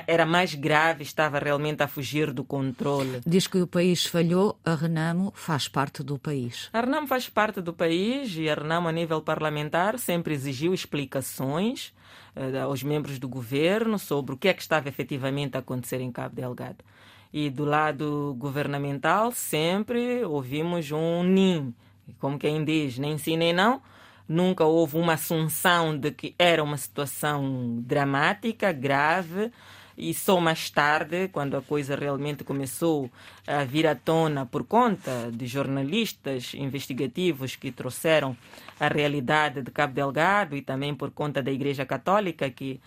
era 0.06 0.26
mais 0.26 0.54
grave, 0.54 1.02
estava 1.02 1.38
realmente 1.38 1.82
a 1.82 1.88
fugir 1.88 2.32
do 2.32 2.42
controle. 2.42 3.20
Diz 3.26 3.46
que 3.46 3.58
o 3.58 3.66
país 3.66 4.06
falhou, 4.06 4.58
a 4.64 4.74
Renamo 4.74 5.32
faz 5.34 5.68
parte 5.68 6.02
do 6.02 6.18
país. 6.18 6.68
A 6.72 6.80
Renamo 6.80 7.06
faz 7.06 7.28
parte 7.28 7.60
do 7.60 7.72
país 7.72 8.34
e 8.36 8.48
a 8.48 8.54
Renamo, 8.54 8.88
a 8.88 8.92
nível 8.92 9.20
parlamentar, 9.20 9.98
sempre 9.98 10.34
exigiu 10.34 10.74
explicações 10.74 11.92
uh, 12.34 12.64
aos 12.64 12.82
membros 12.82 13.18
do 13.18 13.28
governo 13.28 13.98
sobre 13.98 14.34
o 14.34 14.36
que 14.36 14.48
é 14.48 14.54
que 14.54 14.62
estava 14.62 14.88
efetivamente 14.88 15.56
a 15.56 15.60
acontecer 15.60 16.00
em 16.00 16.10
Cabo 16.10 16.34
Delgado. 16.34 16.84
E 17.32 17.50
do 17.50 17.64
lado 17.64 18.34
governamental, 18.38 19.30
sempre 19.30 20.24
ouvimos 20.24 20.90
um 20.90 21.22
NIM, 21.22 21.74
como 22.18 22.38
quem 22.38 22.64
diz, 22.64 22.98
nem 22.98 23.18
sim 23.18 23.36
nem 23.36 23.52
não 23.52 23.80
nunca 24.28 24.64
houve 24.64 24.96
uma 24.96 25.14
assunção 25.14 25.96
de 25.96 26.10
que 26.10 26.34
era 26.38 26.62
uma 26.62 26.76
situação 26.76 27.78
dramática, 27.82 28.72
grave, 28.72 29.50
e 29.96 30.12
só 30.12 30.38
mais 30.38 30.68
tarde, 30.68 31.28
quando 31.28 31.56
a 31.56 31.62
coisa 31.62 31.96
realmente 31.96 32.44
começou 32.44 33.10
a 33.46 33.64
vir 33.64 33.86
à 33.86 33.94
tona 33.94 34.44
por 34.44 34.64
conta 34.64 35.30
de 35.32 35.46
jornalistas 35.46 36.52
investigativos 36.54 37.56
que 37.56 37.72
trouxeram 37.72 38.36
a 38.78 38.88
realidade 38.88 39.62
de 39.62 39.70
Cabo 39.70 39.94
Delgado 39.94 40.54
e 40.54 40.60
também 40.60 40.94
por 40.94 41.10
conta 41.10 41.42
da 41.42 41.50
Igreja 41.50 41.86
Católica 41.86 42.50
que 42.50 42.78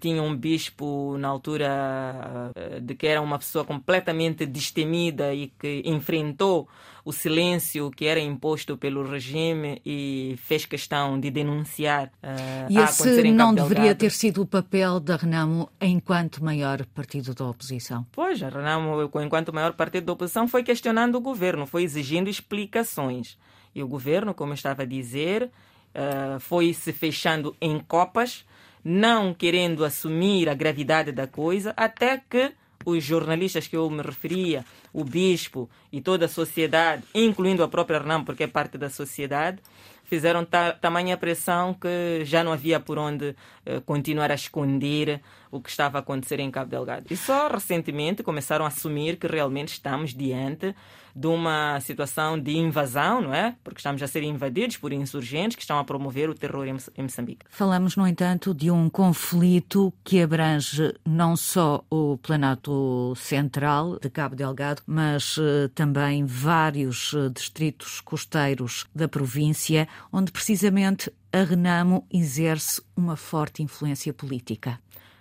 tinha 0.00 0.22
um 0.22 0.36
bispo 0.36 1.16
na 1.18 1.28
altura 1.28 2.52
eh, 2.56 2.80
de 2.80 2.94
que 2.94 3.06
era 3.06 3.20
uma 3.20 3.38
pessoa 3.38 3.64
completamente 3.64 4.44
destemida 4.44 5.32
e 5.32 5.46
que 5.46 5.82
enfrentou 5.84 6.68
o 7.04 7.12
silêncio 7.12 7.90
que 7.90 8.06
era 8.06 8.18
imposto 8.20 8.76
pelo 8.76 9.08
regime 9.08 9.80
e 9.86 10.34
fez 10.42 10.66
questão 10.66 11.18
de 11.18 11.30
denunciar 11.30 12.08
uh, 12.22 12.70
e 12.70 12.78
esse 12.78 13.30
não 13.30 13.54
deveria 13.54 13.94
ter 13.94 14.10
sido 14.10 14.42
o 14.42 14.46
papel 14.46 15.00
da 15.00 15.16
Renamo 15.16 15.70
enquanto 15.80 16.44
maior 16.44 16.84
partido 16.86 17.34
da 17.34 17.46
oposição? 17.46 18.04
Pois, 18.12 18.42
a 18.42 18.48
Renamo, 18.48 19.08
enquanto 19.22 19.52
maior 19.52 19.72
partido 19.72 20.04
da 20.04 20.12
oposição, 20.12 20.46
foi 20.46 20.62
questionando 20.62 21.14
o 21.14 21.20
governo, 21.20 21.64
foi 21.64 21.84
exigindo 21.84 22.28
explicações. 22.28 23.38
E 23.74 23.82
o 23.82 23.88
governo, 23.88 24.34
como 24.34 24.50
eu 24.50 24.54
estava 24.54 24.82
a 24.82 24.86
dizer, 24.86 25.44
uh, 25.94 26.38
foi 26.40 26.74
se 26.74 26.92
fechando 26.92 27.56
em 27.60 27.78
copas 27.78 28.44
não 28.84 29.34
querendo 29.34 29.84
assumir 29.84 30.48
a 30.48 30.54
gravidade 30.54 31.12
da 31.12 31.26
coisa, 31.26 31.72
até 31.76 32.18
que 32.18 32.52
os 32.84 33.04
jornalistas 33.04 33.66
que 33.66 33.76
eu 33.76 33.88
me 33.90 34.02
referia, 34.02 34.64
o 34.92 35.04
bispo 35.04 35.68
e 35.92 36.00
toda 36.00 36.24
a 36.24 36.28
sociedade, 36.28 37.02
incluindo 37.14 37.62
a 37.62 37.68
própria 37.68 37.98
Renam, 37.98 38.24
porque 38.24 38.44
é 38.44 38.46
parte 38.46 38.78
da 38.78 38.88
sociedade, 38.88 39.58
fizeram 40.04 40.44
ta 40.44 40.72
tamanha 40.72 41.16
pressão 41.16 41.74
que 41.74 42.24
já 42.24 42.42
não 42.42 42.52
havia 42.52 42.80
por 42.80 42.98
onde 42.98 43.28
uh, 43.28 43.80
continuar 43.82 44.30
a 44.30 44.34
esconder 44.34 45.20
o 45.50 45.60
que 45.60 45.70
estava 45.70 45.98
a 45.98 46.00
acontecer 46.00 46.40
em 46.40 46.50
Cabo 46.50 46.70
Delgado. 46.70 47.06
E 47.10 47.16
só 47.16 47.48
recentemente 47.48 48.22
começaram 48.22 48.64
a 48.64 48.68
assumir 48.68 49.16
que 49.16 49.26
realmente 49.26 49.68
estamos 49.68 50.12
diante 50.14 50.74
de 51.14 51.26
uma 51.26 51.80
situação 51.80 52.38
de 52.38 52.56
invasão, 52.56 53.20
não 53.20 53.34
é? 53.34 53.56
Porque 53.62 53.78
estamos 53.78 54.02
a 54.02 54.06
ser 54.06 54.22
invadidos 54.22 54.76
por 54.76 54.92
insurgentes 54.92 55.56
que 55.56 55.62
estão 55.62 55.78
a 55.78 55.84
promover 55.84 56.28
o 56.28 56.34
terror 56.34 56.66
em 56.66 57.02
Moçambique. 57.02 57.46
Falamos, 57.50 57.96
no 57.96 58.06
entanto, 58.06 58.54
de 58.54 58.70
um 58.70 58.88
conflito 58.88 59.92
que 60.04 60.22
abrange 60.22 60.94
não 61.06 61.36
só 61.36 61.84
o 61.90 62.18
Planalto 62.18 63.14
Central 63.16 63.98
de 63.98 64.10
Cabo 64.10 64.36
Delgado, 64.36 64.82
mas 64.86 65.36
uh, 65.36 65.68
também 65.74 66.24
vários 66.24 67.12
uh, 67.12 67.30
distritos 67.30 68.00
costeiros 68.00 68.86
da 68.94 69.08
província, 69.08 69.88
onde 70.12 70.32
precisamente 70.32 71.12
a 71.32 71.42
Renamo 71.42 72.06
exerce 72.12 72.82
uma 72.96 73.16
forte 73.16 73.62
influência 73.62 74.12
política. 74.12 74.78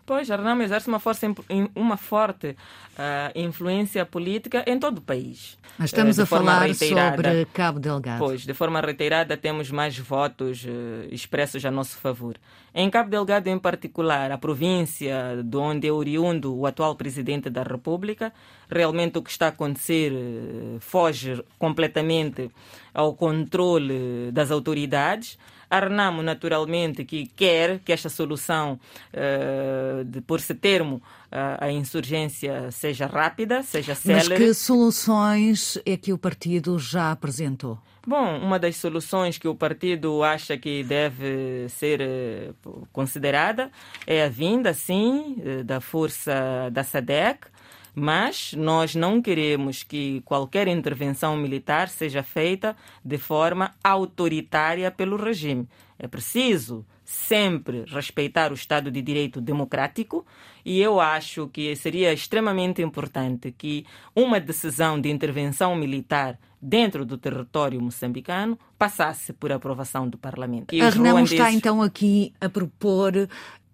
Pois, 0.09 0.31
a 0.31 0.35
Renamo 0.37 0.63
exerce 0.63 0.87
uma, 0.87 0.97
força, 0.97 1.27
uma 1.75 1.95
forte 1.95 2.47
uh, 2.47 3.31
influência 3.35 4.03
política 4.07 4.63
em 4.65 4.79
todo 4.79 4.97
o 4.97 5.01
país. 5.01 5.55
Mas 5.77 5.91
estamos 5.91 6.17
uh, 6.17 6.23
a 6.23 6.25
falar 6.25 6.61
reiterada. 6.61 7.15
sobre 7.15 7.45
Cabo 7.53 7.79
Delgado. 7.79 8.17
Pois, 8.17 8.43
de 8.43 8.55
forma 8.55 8.81
reiterada 8.81 9.37
temos 9.37 9.69
mais 9.69 9.99
votos 9.99 10.65
uh, 10.65 11.13
expressos 11.13 11.63
a 11.63 11.69
nosso 11.69 11.95
favor. 11.99 12.37
Em 12.73 12.89
Cabo 12.89 13.11
Delgado, 13.11 13.49
em 13.49 13.59
particular, 13.59 14.31
a 14.31 14.37
província 14.39 15.43
de 15.45 15.57
onde 15.57 15.87
é 15.87 15.91
oriundo 15.91 16.57
o 16.57 16.65
atual 16.65 16.95
presidente 16.95 17.47
da 17.47 17.61
República, 17.61 18.33
realmente 18.67 19.19
o 19.19 19.21
que 19.21 19.29
está 19.29 19.45
a 19.45 19.49
acontecer 19.49 20.11
foge 20.79 21.43
completamente 21.59 22.49
ao 22.93 23.13
controle 23.13 24.31
das 24.31 24.49
autoridades. 24.49 25.37
A 25.69 25.79
Renamo, 25.79 26.23
naturalmente, 26.23 27.05
que 27.05 27.27
quer 27.27 27.79
que 27.79 27.91
esta 27.91 28.09
solução, 28.09 28.79
uh, 29.13 30.03
de 30.03 30.19
por-se 30.21 30.55
termo, 30.55 30.95
uh, 30.95 31.57
a 31.59 31.71
insurgência 31.71 32.71
seja 32.71 33.05
rápida, 33.05 33.61
seja 33.61 33.93
célere. 33.93 34.29
Mas 34.29 34.37
que 34.39 34.53
soluções 34.53 35.77
é 35.85 35.95
que 35.95 36.11
o 36.11 36.17
partido 36.17 36.79
já 36.79 37.11
apresentou? 37.11 37.77
Bom, 38.07 38.39
uma 38.39 38.57
das 38.57 38.77
soluções 38.77 39.37
que 39.37 39.47
o 39.47 39.53
partido 39.53 40.23
acha 40.23 40.57
que 40.57 40.83
deve 40.83 41.67
ser 41.69 42.01
uh, 42.01 42.87
considerada 42.91 43.69
é 44.07 44.23
a 44.23 44.29
vinda, 44.29 44.73
sim, 44.73 45.37
da 45.65 45.79
força 45.79 46.69
da 46.71 46.83
SADEC, 46.83 47.47
mas 47.99 48.53
nós 48.53 48.95
não 48.95 49.21
queremos 49.21 49.83
que 49.83 50.21
qualquer 50.21 50.67
intervenção 50.67 51.35
militar 51.37 51.89
seja 51.89 52.23
feita 52.23 52.75
de 53.03 53.17
forma 53.17 53.71
autoritária 53.83 54.89
pelo 54.89 55.17
regime. 55.17 55.67
É 55.97 56.07
preciso 56.07 56.85
sempre 57.03 57.83
respeitar 57.87 58.51
o 58.51 58.55
Estado 58.55 58.89
de 58.91 59.01
Direito 59.01 59.41
democrático 59.41 60.25
e 60.63 60.79
eu 60.79 60.99
acho 60.99 61.47
que 61.47 61.75
seria 61.75 62.13
extremamente 62.13 62.81
importante 62.81 63.51
que 63.51 63.85
uma 64.15 64.39
decisão 64.39 65.01
de 65.01 65.09
intervenção 65.09 65.75
militar 65.75 66.39
dentro 66.61 67.05
do 67.05 67.17
território 67.17 67.81
moçambicano 67.81 68.57
passasse 68.77 69.33
por 69.33 69.51
aprovação 69.51 70.07
do 70.07 70.17
Parlamento. 70.17 70.75
E 70.75 70.81
a 70.81 70.89
Renamo 70.89 71.23
está 71.23 71.51
então 71.51 71.81
aqui 71.81 72.33
a 72.39 72.47
propor 72.47 73.27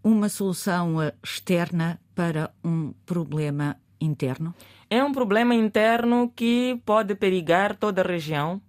uma 0.04 0.30
solução 0.30 0.98
externa 1.24 2.00
para 2.14 2.52
um 2.64 2.94
problema 3.06 3.76
interno? 4.00 4.54
É 4.90 5.04
um 5.04 5.12
problema 5.12 5.56
interno 5.56 6.32
que 6.36 6.82
pode 6.86 7.16
perigar 7.16 7.76
toda 7.76 8.02
a 8.02 8.06
região 8.06 8.62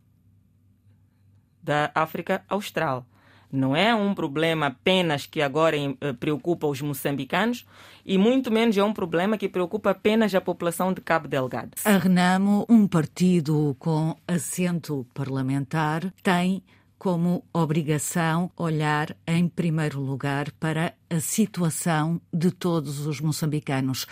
da 1.62 1.90
África 1.94 2.44
Austral. 2.48 3.04
Não 3.50 3.76
é 3.76 3.94
um 3.94 4.14
problema 4.14 4.66
apenas 4.66 5.24
que 5.24 5.40
agora 5.40 5.76
eh, 5.76 6.12
preocupa 6.18 6.66
os 6.66 6.80
moçambicanos 6.80 7.64
e 8.04 8.18
muito 8.18 8.50
menos 8.50 8.76
é 8.76 8.82
um 8.82 8.92
problema 8.92 9.38
que 9.38 9.48
preocupa 9.48 9.90
apenas 9.90 10.34
a 10.34 10.40
população 10.40 10.92
de 10.92 11.00
Cabo 11.00 11.28
Delgado. 11.28 11.70
A 11.84 11.96
Renamo, 11.96 12.66
um 12.68 12.86
partido 12.86 13.76
com 13.78 14.16
assento 14.26 15.06
parlamentar, 15.14 16.12
tem 16.22 16.62
como 16.98 17.44
obrigação 17.52 18.50
olhar 18.56 19.16
em 19.26 19.48
primeiro 19.48 20.00
lugar 20.00 20.50
para 20.52 20.94
a 21.08 21.20
situação 21.20 22.20
de 22.32 22.50
todos 22.50 23.06
os 23.06 23.20
moçambicanos. 23.20 24.06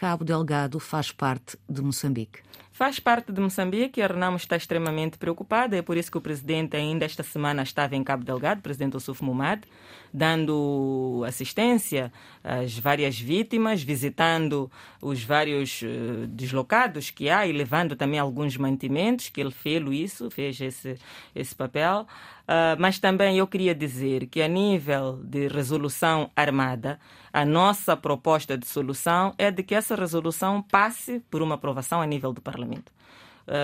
Cabo 0.00 0.24
Delgado 0.24 0.80
faz 0.80 1.12
parte 1.12 1.58
de 1.68 1.82
Moçambique. 1.82 2.40
Faz 2.80 2.98
parte 2.98 3.30
de 3.30 3.38
Moçambique 3.42 4.00
e 4.00 4.02
a 4.02 4.06
Renamo 4.06 4.38
está 4.38 4.56
extremamente 4.56 5.18
preocupada. 5.18 5.76
É 5.76 5.82
por 5.82 5.98
isso 5.98 6.10
que 6.10 6.16
o 6.16 6.20
presidente 6.22 6.78
ainda 6.78 7.04
esta 7.04 7.22
semana 7.22 7.62
estava 7.62 7.94
em 7.94 8.02
Cabo 8.02 8.24
Delgado, 8.24 8.62
presidente 8.62 8.96
Ossuf 8.96 9.22
Mumad, 9.22 9.64
dando 10.10 11.22
assistência 11.26 12.10
às 12.42 12.78
várias 12.78 13.20
vítimas, 13.20 13.82
visitando 13.82 14.70
os 14.98 15.22
vários 15.22 15.82
uh, 15.82 16.26
deslocados 16.28 17.10
que 17.10 17.28
há 17.28 17.46
e 17.46 17.52
levando 17.52 17.94
também 17.94 18.18
alguns 18.18 18.56
mantimentos, 18.56 19.28
que 19.28 19.42
ele 19.42 19.50
fez 19.50 19.84
isso, 19.90 20.30
fez 20.30 20.58
esse, 20.58 20.96
esse 21.34 21.54
papel. 21.54 22.06
Uh, 22.44 22.74
mas 22.80 22.98
também 22.98 23.36
eu 23.36 23.46
queria 23.46 23.74
dizer 23.74 24.26
que 24.26 24.40
a 24.40 24.48
nível 24.48 25.20
de 25.22 25.46
resolução 25.48 26.30
armada, 26.34 26.98
a 27.32 27.44
nossa 27.44 27.96
proposta 27.96 28.58
de 28.58 28.66
solução 28.66 29.32
é 29.38 29.50
de 29.50 29.62
que 29.62 29.74
essa 29.74 29.94
resolução 29.94 30.60
passe 30.60 31.20
por 31.30 31.42
uma 31.42 31.54
aprovação 31.54 32.00
a 32.00 32.06
nível 32.06 32.32
do 32.32 32.40
Parlamento. 32.40 32.69
Uh, 32.70 32.76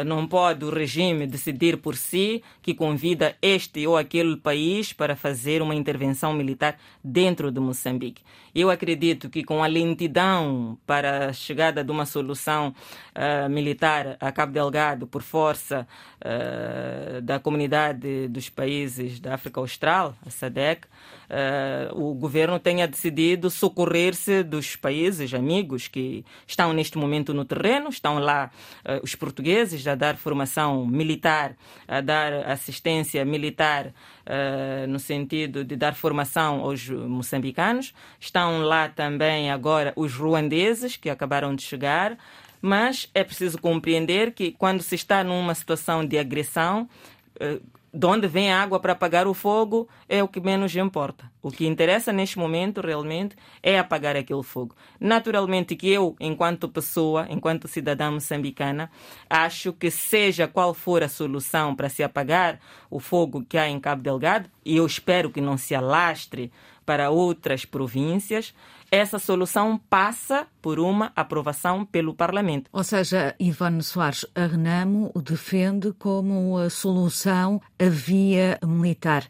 não 0.04 0.26
pode 0.26 0.64
o 0.64 0.70
regime 0.70 1.26
decidir 1.26 1.76
por 1.76 1.96
si 1.96 2.42
que 2.60 2.74
convida 2.74 3.36
este 3.40 3.86
ou 3.86 3.96
aquele 3.96 4.36
país 4.36 4.92
para 4.92 5.14
fazer 5.14 5.62
uma 5.62 5.74
intervenção 5.74 6.32
militar 6.32 6.76
dentro 7.02 7.50
de 7.52 7.60
Moçambique. 7.60 8.22
Eu 8.56 8.70
acredito 8.70 9.28
que 9.28 9.44
com 9.44 9.62
a 9.62 9.66
lentidão 9.66 10.78
para 10.86 11.28
a 11.28 11.32
chegada 11.34 11.84
de 11.84 11.90
uma 11.90 12.06
solução 12.06 12.74
uh, 13.14 13.50
militar 13.50 14.16
a 14.18 14.32
Cabo 14.32 14.50
Delgado 14.50 15.06
por 15.06 15.20
força 15.20 15.86
uh, 16.22 17.20
da 17.20 17.38
comunidade 17.38 18.28
dos 18.28 18.48
países 18.48 19.20
da 19.20 19.34
África 19.34 19.60
Austral, 19.60 20.14
a 20.24 20.30
SADEC, 20.30 20.86
uh, 20.86 22.02
o 22.02 22.14
governo 22.14 22.58
tenha 22.58 22.88
decidido 22.88 23.50
socorrer-se 23.50 24.42
dos 24.42 24.74
países 24.74 25.34
amigos 25.34 25.86
que 25.86 26.24
estão 26.46 26.72
neste 26.72 26.96
momento 26.96 27.34
no 27.34 27.44
terreno, 27.44 27.90
estão 27.90 28.18
lá 28.18 28.50
os 29.02 29.14
portugueses 29.14 29.75
a 29.84 29.96
dar 29.96 30.16
formação 30.16 30.86
militar, 30.86 31.56
a 31.88 32.00
dar 32.00 32.32
assistência 32.48 33.24
militar 33.24 33.86
uh, 33.86 34.86
no 34.86 35.00
sentido 35.00 35.64
de 35.64 35.74
dar 35.74 35.94
formação 35.96 36.60
aos 36.60 36.88
moçambicanos. 36.88 37.92
Estão 38.20 38.62
lá 38.62 38.88
também 38.88 39.50
agora 39.50 39.92
os 39.96 40.14
ruandeses 40.14 40.96
que 40.96 41.10
acabaram 41.10 41.54
de 41.54 41.62
chegar. 41.62 42.16
Mas 42.62 43.08
é 43.14 43.24
preciso 43.24 43.58
compreender 43.58 44.32
que 44.32 44.52
quando 44.52 44.82
se 44.82 44.94
está 44.94 45.22
numa 45.22 45.54
situação 45.54 46.04
de 46.04 46.18
agressão, 46.18 46.88
uh, 47.40 47.60
de 47.96 48.04
onde 48.04 48.28
vem 48.28 48.52
a 48.52 48.62
água 48.62 48.78
para 48.78 48.92
apagar 48.92 49.26
o 49.26 49.32
fogo 49.32 49.88
é 50.06 50.22
o 50.22 50.28
que 50.28 50.38
menos 50.38 50.76
importa. 50.76 51.32
O 51.40 51.50
que 51.50 51.66
interessa 51.66 52.12
neste 52.12 52.38
momento 52.38 52.82
realmente 52.82 53.34
é 53.62 53.78
apagar 53.78 54.14
aquele 54.14 54.42
fogo. 54.42 54.76
Naturalmente 55.00 55.74
que 55.74 55.88
eu, 55.88 56.14
enquanto 56.20 56.68
pessoa, 56.68 57.26
enquanto 57.30 57.66
cidadã 57.66 58.10
moçambicana, 58.10 58.90
acho 59.30 59.72
que 59.72 59.90
seja 59.90 60.46
qual 60.46 60.74
for 60.74 61.02
a 61.02 61.08
solução 61.08 61.74
para 61.74 61.88
se 61.88 62.02
apagar 62.02 62.60
o 62.90 63.00
fogo 63.00 63.46
que 63.48 63.56
há 63.56 63.66
em 63.66 63.80
Cabo 63.80 64.02
Delgado, 64.02 64.50
e 64.62 64.76
eu 64.76 64.84
espero 64.84 65.30
que 65.30 65.40
não 65.40 65.56
se 65.56 65.74
alastre 65.74 66.52
para 66.84 67.08
outras 67.08 67.64
províncias, 67.64 68.54
essa 68.96 69.18
solução 69.18 69.78
passa 69.90 70.46
por 70.62 70.80
uma 70.80 71.12
aprovação 71.14 71.84
pelo 71.84 72.14
Parlamento. 72.14 72.70
Ou 72.72 72.82
seja, 72.82 73.34
Ivone 73.38 73.82
Soares, 73.82 74.24
a 74.34 74.46
Renamo 74.46 75.12
defende 75.22 75.92
como 75.92 76.56
a 76.56 76.70
solução 76.70 77.60
a 77.78 77.88
via 77.90 78.58
militar. 78.64 79.24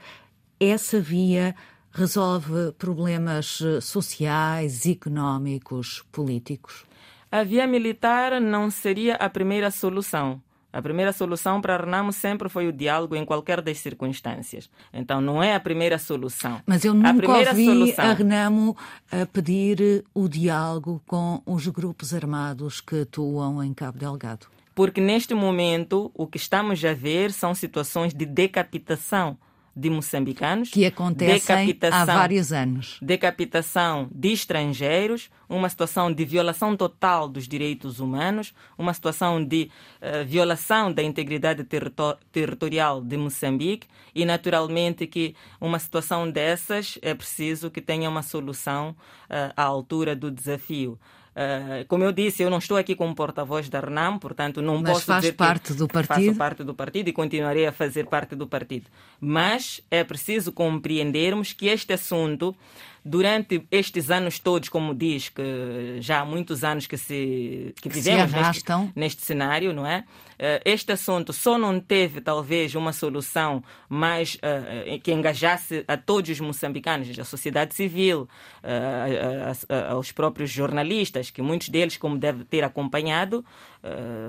Essa 0.60 1.00
via 1.00 1.54
resolve 1.90 2.72
problemas 2.78 3.60
sociais, 3.82 4.86
económicos, 4.86 6.04
políticos? 6.12 6.84
A 7.30 7.42
via 7.42 7.66
militar 7.66 8.40
não 8.40 8.70
seria 8.70 9.16
a 9.16 9.28
primeira 9.28 9.70
solução. 9.72 10.40
A 10.76 10.82
primeira 10.82 11.10
solução 11.10 11.58
para 11.58 11.74
a 11.74 11.78
Renamo 11.78 12.12
sempre 12.12 12.50
foi 12.50 12.68
o 12.68 12.72
diálogo 12.72 13.16
em 13.16 13.24
qualquer 13.24 13.62
das 13.62 13.78
circunstâncias. 13.78 14.68
Então 14.92 15.22
não 15.22 15.42
é 15.42 15.54
a 15.54 15.58
primeira 15.58 15.96
solução. 15.96 16.60
Mas 16.66 16.84
eu 16.84 16.92
nunca 16.92 17.08
a 17.08 17.14
primeira 17.14 17.50
ouvi 17.52 17.64
solução... 17.64 18.04
a 18.04 18.12
Renamo 18.12 18.76
a 19.10 19.24
pedir 19.24 20.04
o 20.12 20.28
diálogo 20.28 21.00
com 21.06 21.40
os 21.46 21.66
grupos 21.68 22.12
armados 22.12 22.82
que 22.82 23.00
atuam 23.00 23.64
em 23.64 23.72
Cabo 23.72 23.96
Delgado. 23.96 24.48
Porque 24.74 25.00
neste 25.00 25.32
momento 25.32 26.10
o 26.12 26.26
que 26.26 26.36
estamos 26.36 26.84
a 26.84 26.92
ver 26.92 27.32
são 27.32 27.54
situações 27.54 28.12
de 28.12 28.26
decapitação 28.26 29.38
de 29.76 29.90
moçambicanos. 29.90 30.70
Que 30.70 30.86
acontecem 30.86 31.78
há 31.92 32.04
vários 32.06 32.50
anos. 32.50 32.98
Decapitação 33.02 34.08
de 34.10 34.32
estrangeiros, 34.32 35.28
uma 35.46 35.68
situação 35.68 36.10
de 36.10 36.24
violação 36.24 36.74
total 36.74 37.28
dos 37.28 37.46
direitos 37.46 38.00
humanos, 38.00 38.54
uma 38.78 38.94
situação 38.94 39.44
de 39.44 39.70
uh, 40.00 40.24
violação 40.26 40.90
da 40.90 41.02
integridade 41.02 41.62
territor 41.64 42.16
territorial 42.32 43.02
de 43.02 43.18
Moçambique 43.18 43.86
e, 44.14 44.24
naturalmente, 44.24 45.06
que 45.06 45.36
uma 45.60 45.78
situação 45.78 46.30
dessas 46.30 46.98
é 47.02 47.12
preciso 47.12 47.70
que 47.70 47.82
tenha 47.82 48.08
uma 48.08 48.22
solução 48.22 48.90
uh, 48.90 49.52
à 49.54 49.62
altura 49.62 50.16
do 50.16 50.30
desafio. 50.30 50.98
Uh, 51.36 51.84
como 51.86 52.02
eu 52.02 52.12
disse, 52.12 52.42
eu 52.42 52.48
não 52.48 52.56
estou 52.56 52.78
aqui 52.78 52.94
como 52.94 53.14
porta-voz 53.14 53.68
da 53.68 53.78
RNAM, 53.78 54.18
portanto 54.18 54.62
não 54.62 54.80
Mas 54.80 54.92
posso 54.92 55.04
faz 55.04 55.20
dizer 55.20 55.34
parte 55.34 55.74
do 55.74 55.86
partido. 55.86 56.26
Faço 56.28 56.34
parte 56.34 56.64
do 56.64 56.74
partido 56.74 57.08
e 57.08 57.12
continuarei 57.12 57.66
a 57.66 57.72
fazer 57.72 58.06
parte 58.06 58.34
do 58.34 58.46
partido. 58.46 58.86
Mas 59.20 59.82
é 59.90 60.02
preciso 60.02 60.50
compreendermos 60.50 61.52
que 61.52 61.66
este 61.66 61.92
assunto 61.92 62.56
durante 63.06 63.64
estes 63.70 64.10
anos 64.10 64.40
todos, 64.40 64.68
como 64.68 64.92
diz, 64.92 65.28
que 65.28 65.98
já 66.00 66.20
há 66.20 66.24
muitos 66.24 66.64
anos 66.64 66.88
que, 66.88 66.98
se, 66.98 67.72
que 67.80 67.88
vivemos 67.88 68.32
se 68.32 68.36
neste, 68.36 68.72
neste, 68.96 69.22
cenário, 69.22 69.72
não 69.72 69.86
é? 69.86 70.04
Eh, 70.38 70.60
este 70.64 70.90
assunto 70.90 71.32
só 71.32 71.56
não 71.56 71.78
teve, 71.78 72.20
talvez, 72.20 72.74
uma 72.74 72.92
solução 72.92 73.62
mais 73.88 74.34
uh, 74.34 75.00
que 75.00 75.12
engajasse 75.12 75.84
a 75.86 75.96
todos 75.96 76.30
os 76.30 76.40
moçambicanos, 76.40 77.16
a 77.16 77.24
sociedade 77.24 77.74
civil, 77.74 78.22
uh, 78.22 79.68
a, 79.70 79.74
a, 79.74 79.90
aos 79.92 80.10
próprios 80.10 80.50
jornalistas, 80.50 81.30
que 81.30 81.40
muitos 81.40 81.68
deles, 81.68 81.96
como 81.96 82.18
deve 82.18 82.44
ter 82.44 82.64
acompanhado, 82.64 83.44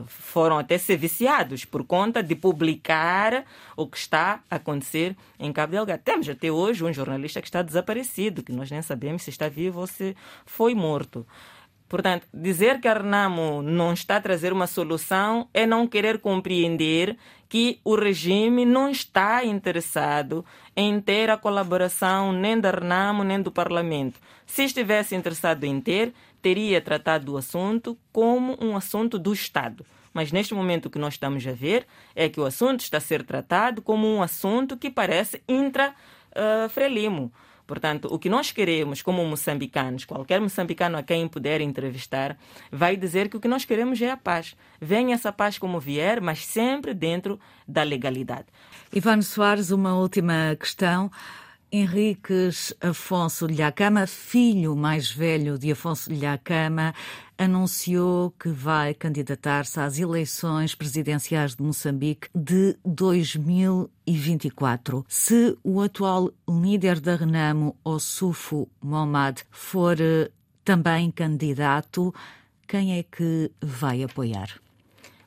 foram 0.08 0.58
até 0.58 0.78
ser 0.78 0.98
viciados 0.98 1.66
por 1.66 1.84
conta 1.84 2.22
de 2.22 2.36
publicar 2.36 3.46
o 3.76 3.88
que 3.88 3.98
está 3.98 4.42
a 4.50 4.56
acontecer 4.56 5.16
em 5.40 5.52
Cabo 5.52 5.72
Delgado. 5.72 6.02
Temos 6.04 6.30
até 6.30 6.52
hoje 6.52 6.84
um 6.84 6.94
jornalista 6.94 7.42
que 7.42 7.48
está 7.48 7.62
desaparecido, 7.62 8.44
que 8.44 8.52
nós 8.52 8.70
nem 8.70 8.82
sabemos 8.82 9.24
se 9.24 9.30
está 9.30 9.48
vivo 9.50 9.82
ou 9.82 9.88
se 9.88 10.16
foi 10.46 10.74
morto. 10.76 11.26
Portanto, 11.90 12.28
dizer 12.34 12.82
que 12.82 12.88
a 12.88 12.94
Renamo 12.94 13.62
não 13.62 13.94
está 13.94 14.18
a 14.18 14.22
trazer 14.22 14.52
uma 14.52 14.68
solução 14.68 15.48
é 15.54 15.66
não 15.66 15.88
querer 15.88 16.20
compreender 16.20 17.18
que 17.48 17.80
o 17.84 17.96
regime 17.96 18.66
não 18.66 18.90
está 18.90 19.46
interessado 19.46 20.44
em 20.76 21.00
ter 21.00 21.30
a 21.30 21.38
colaboração 21.38 22.34
nem 22.34 22.60
da 22.60 22.72
Renamo 22.72 23.24
nem 23.24 23.42
do 23.42 23.52
Parlamento. 23.52 24.20
Se 24.46 24.64
estivesse 24.64 25.16
interessado 25.16 25.64
em 25.64 25.80
ter, 25.80 26.14
teria 26.42 26.82
tratado 26.82 27.34
o 27.34 27.38
assunto 27.38 27.98
como 28.12 28.58
um 28.62 28.76
assunto 28.76 29.18
do 29.20 29.34
Estado. 29.34 29.86
Mas 30.14 30.32
neste 30.32 30.54
momento 30.54 30.88
o 30.88 30.90
que 30.90 31.00
nós 31.00 31.14
estamos 31.14 31.46
a 31.46 31.52
ver 31.52 31.86
é 32.16 32.28
que 32.28 32.40
o 32.40 32.46
assunto 32.46 32.80
está 32.80 32.98
a 32.98 33.02
ser 33.02 33.24
tratado 33.24 33.82
como 33.82 34.08
um 34.08 34.22
assunto 34.22 34.76
que 34.76 34.90
parece 34.90 35.44
intra-frelimo. 35.48 37.26
Uh, 37.26 37.32
Portanto, 37.68 38.08
o 38.10 38.18
que 38.18 38.30
nós 38.30 38.50
queremos 38.50 39.02
como 39.02 39.24
moçambicanos, 39.26 40.06
qualquer 40.06 40.40
moçambicano 40.40 40.98
a 40.98 41.04
quem 41.04 41.28
puder 41.28 41.60
entrevistar, 41.60 42.38
vai 42.72 42.96
dizer 42.96 43.28
que 43.28 43.36
o 43.36 43.42
que 43.42 43.48
nós 43.48 43.66
queremos 43.66 44.02
é 44.02 44.10
a 44.10 44.16
paz. 44.16 44.56
Venha 44.80 45.14
essa 45.14 45.34
paz 45.34 45.60
como 45.60 45.78
vier, 45.78 46.22
mas 46.22 46.46
sempre 46.46 46.94
dentro 46.94 47.38
da 47.68 47.84
legalidade. 47.84 48.46
Ivano 48.94 49.22
Soares, 49.22 49.70
uma 49.70 49.96
última 49.96 50.56
questão. 50.58 51.12
Henriques 51.72 52.74
Afonso 52.80 53.46
Lhacama, 53.46 54.08
filho 54.08 54.76
mais 54.76 55.12
velho 55.12 55.60
de 55.60 55.72
Afonso 55.72 56.12
Lhacama, 56.14 56.94
anunciou 57.38 58.32
que 58.32 58.50
vai 58.50 58.94
candidatar-se 58.94 59.80
às 59.80 59.98
eleições 60.00 60.74
presidenciais 60.74 61.56
de 61.56 61.62
Moçambique 61.62 62.30
de 62.34 62.78
2024. 62.86 65.06
Se 65.10 65.58
o 65.64 65.82
atual 65.82 66.32
líder 66.50 67.02
da 67.02 67.16
Renamo, 67.16 67.76
Ossufo 67.84 68.70
Momad, 68.82 69.42
for 69.52 70.00
eh, 70.00 70.32
também 70.64 71.12
candidato, 71.12 72.16
quem 72.66 72.98
é 72.98 73.04
que 73.04 73.52
vai 73.62 74.04
apoiar? 74.04 74.58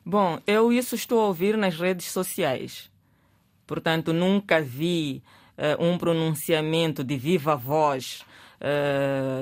Bom, 0.03 0.39
eu 0.47 0.73
isso 0.73 0.95
estou 0.95 1.21
a 1.21 1.27
ouvir 1.27 1.55
nas 1.55 1.77
redes 1.77 2.07
sociais. 2.07 2.89
Portanto, 3.67 4.11
nunca 4.11 4.59
vi 4.59 5.21
um 5.79 5.97
pronunciamento 5.97 7.03
de 7.03 7.17
viva 7.17 7.55
voz 7.55 8.23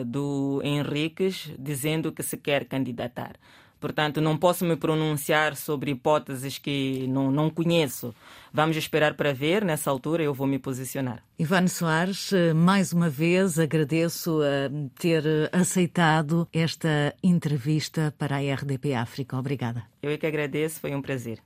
do 0.05 0.62
Henriques 0.64 1.51
dizendo 1.57 2.12
que 2.12 2.24
se 2.24 2.38
quer 2.38 2.66
candidatar. 2.66 3.34
Portanto, 3.80 4.20
não 4.20 4.38
posso 4.38 4.66
me 4.66 4.76
pronunciar 4.76 5.55
sobre 5.55 5.91
hipóteses 5.91 6.57
que 6.57 7.07
não, 7.07 7.32
não 7.32 7.49
conheço. 7.49 8.14
Vamos 8.51 8.76
esperar 8.76 9.14
para 9.14 9.34
ver, 9.34 9.64
nessa 9.64 9.89
altura 9.89 10.22
eu 10.22 10.34
vou 10.34 10.45
me 10.45 10.60
posicionar. 10.60 11.24
Ivane 11.38 11.70
Soares, 11.70 12.32
mais 12.53 12.91
uma 12.91 13.10
vez 13.10 13.57
agradeço 13.57 14.41
a 14.41 14.99
ter 14.99 15.24
aceitado 15.53 16.45
esta 16.51 17.16
entrevista 17.24 18.14
para 18.18 18.36
a 18.36 18.53
RDP 18.53 18.95
África. 18.95 19.38
Obrigada. 19.38 19.84
Eu 20.03 20.12
é 20.12 20.18
que 20.18 20.28
agradeço, 20.28 20.82
foi 20.82 20.93
um 20.93 21.01
prazer. 21.01 21.38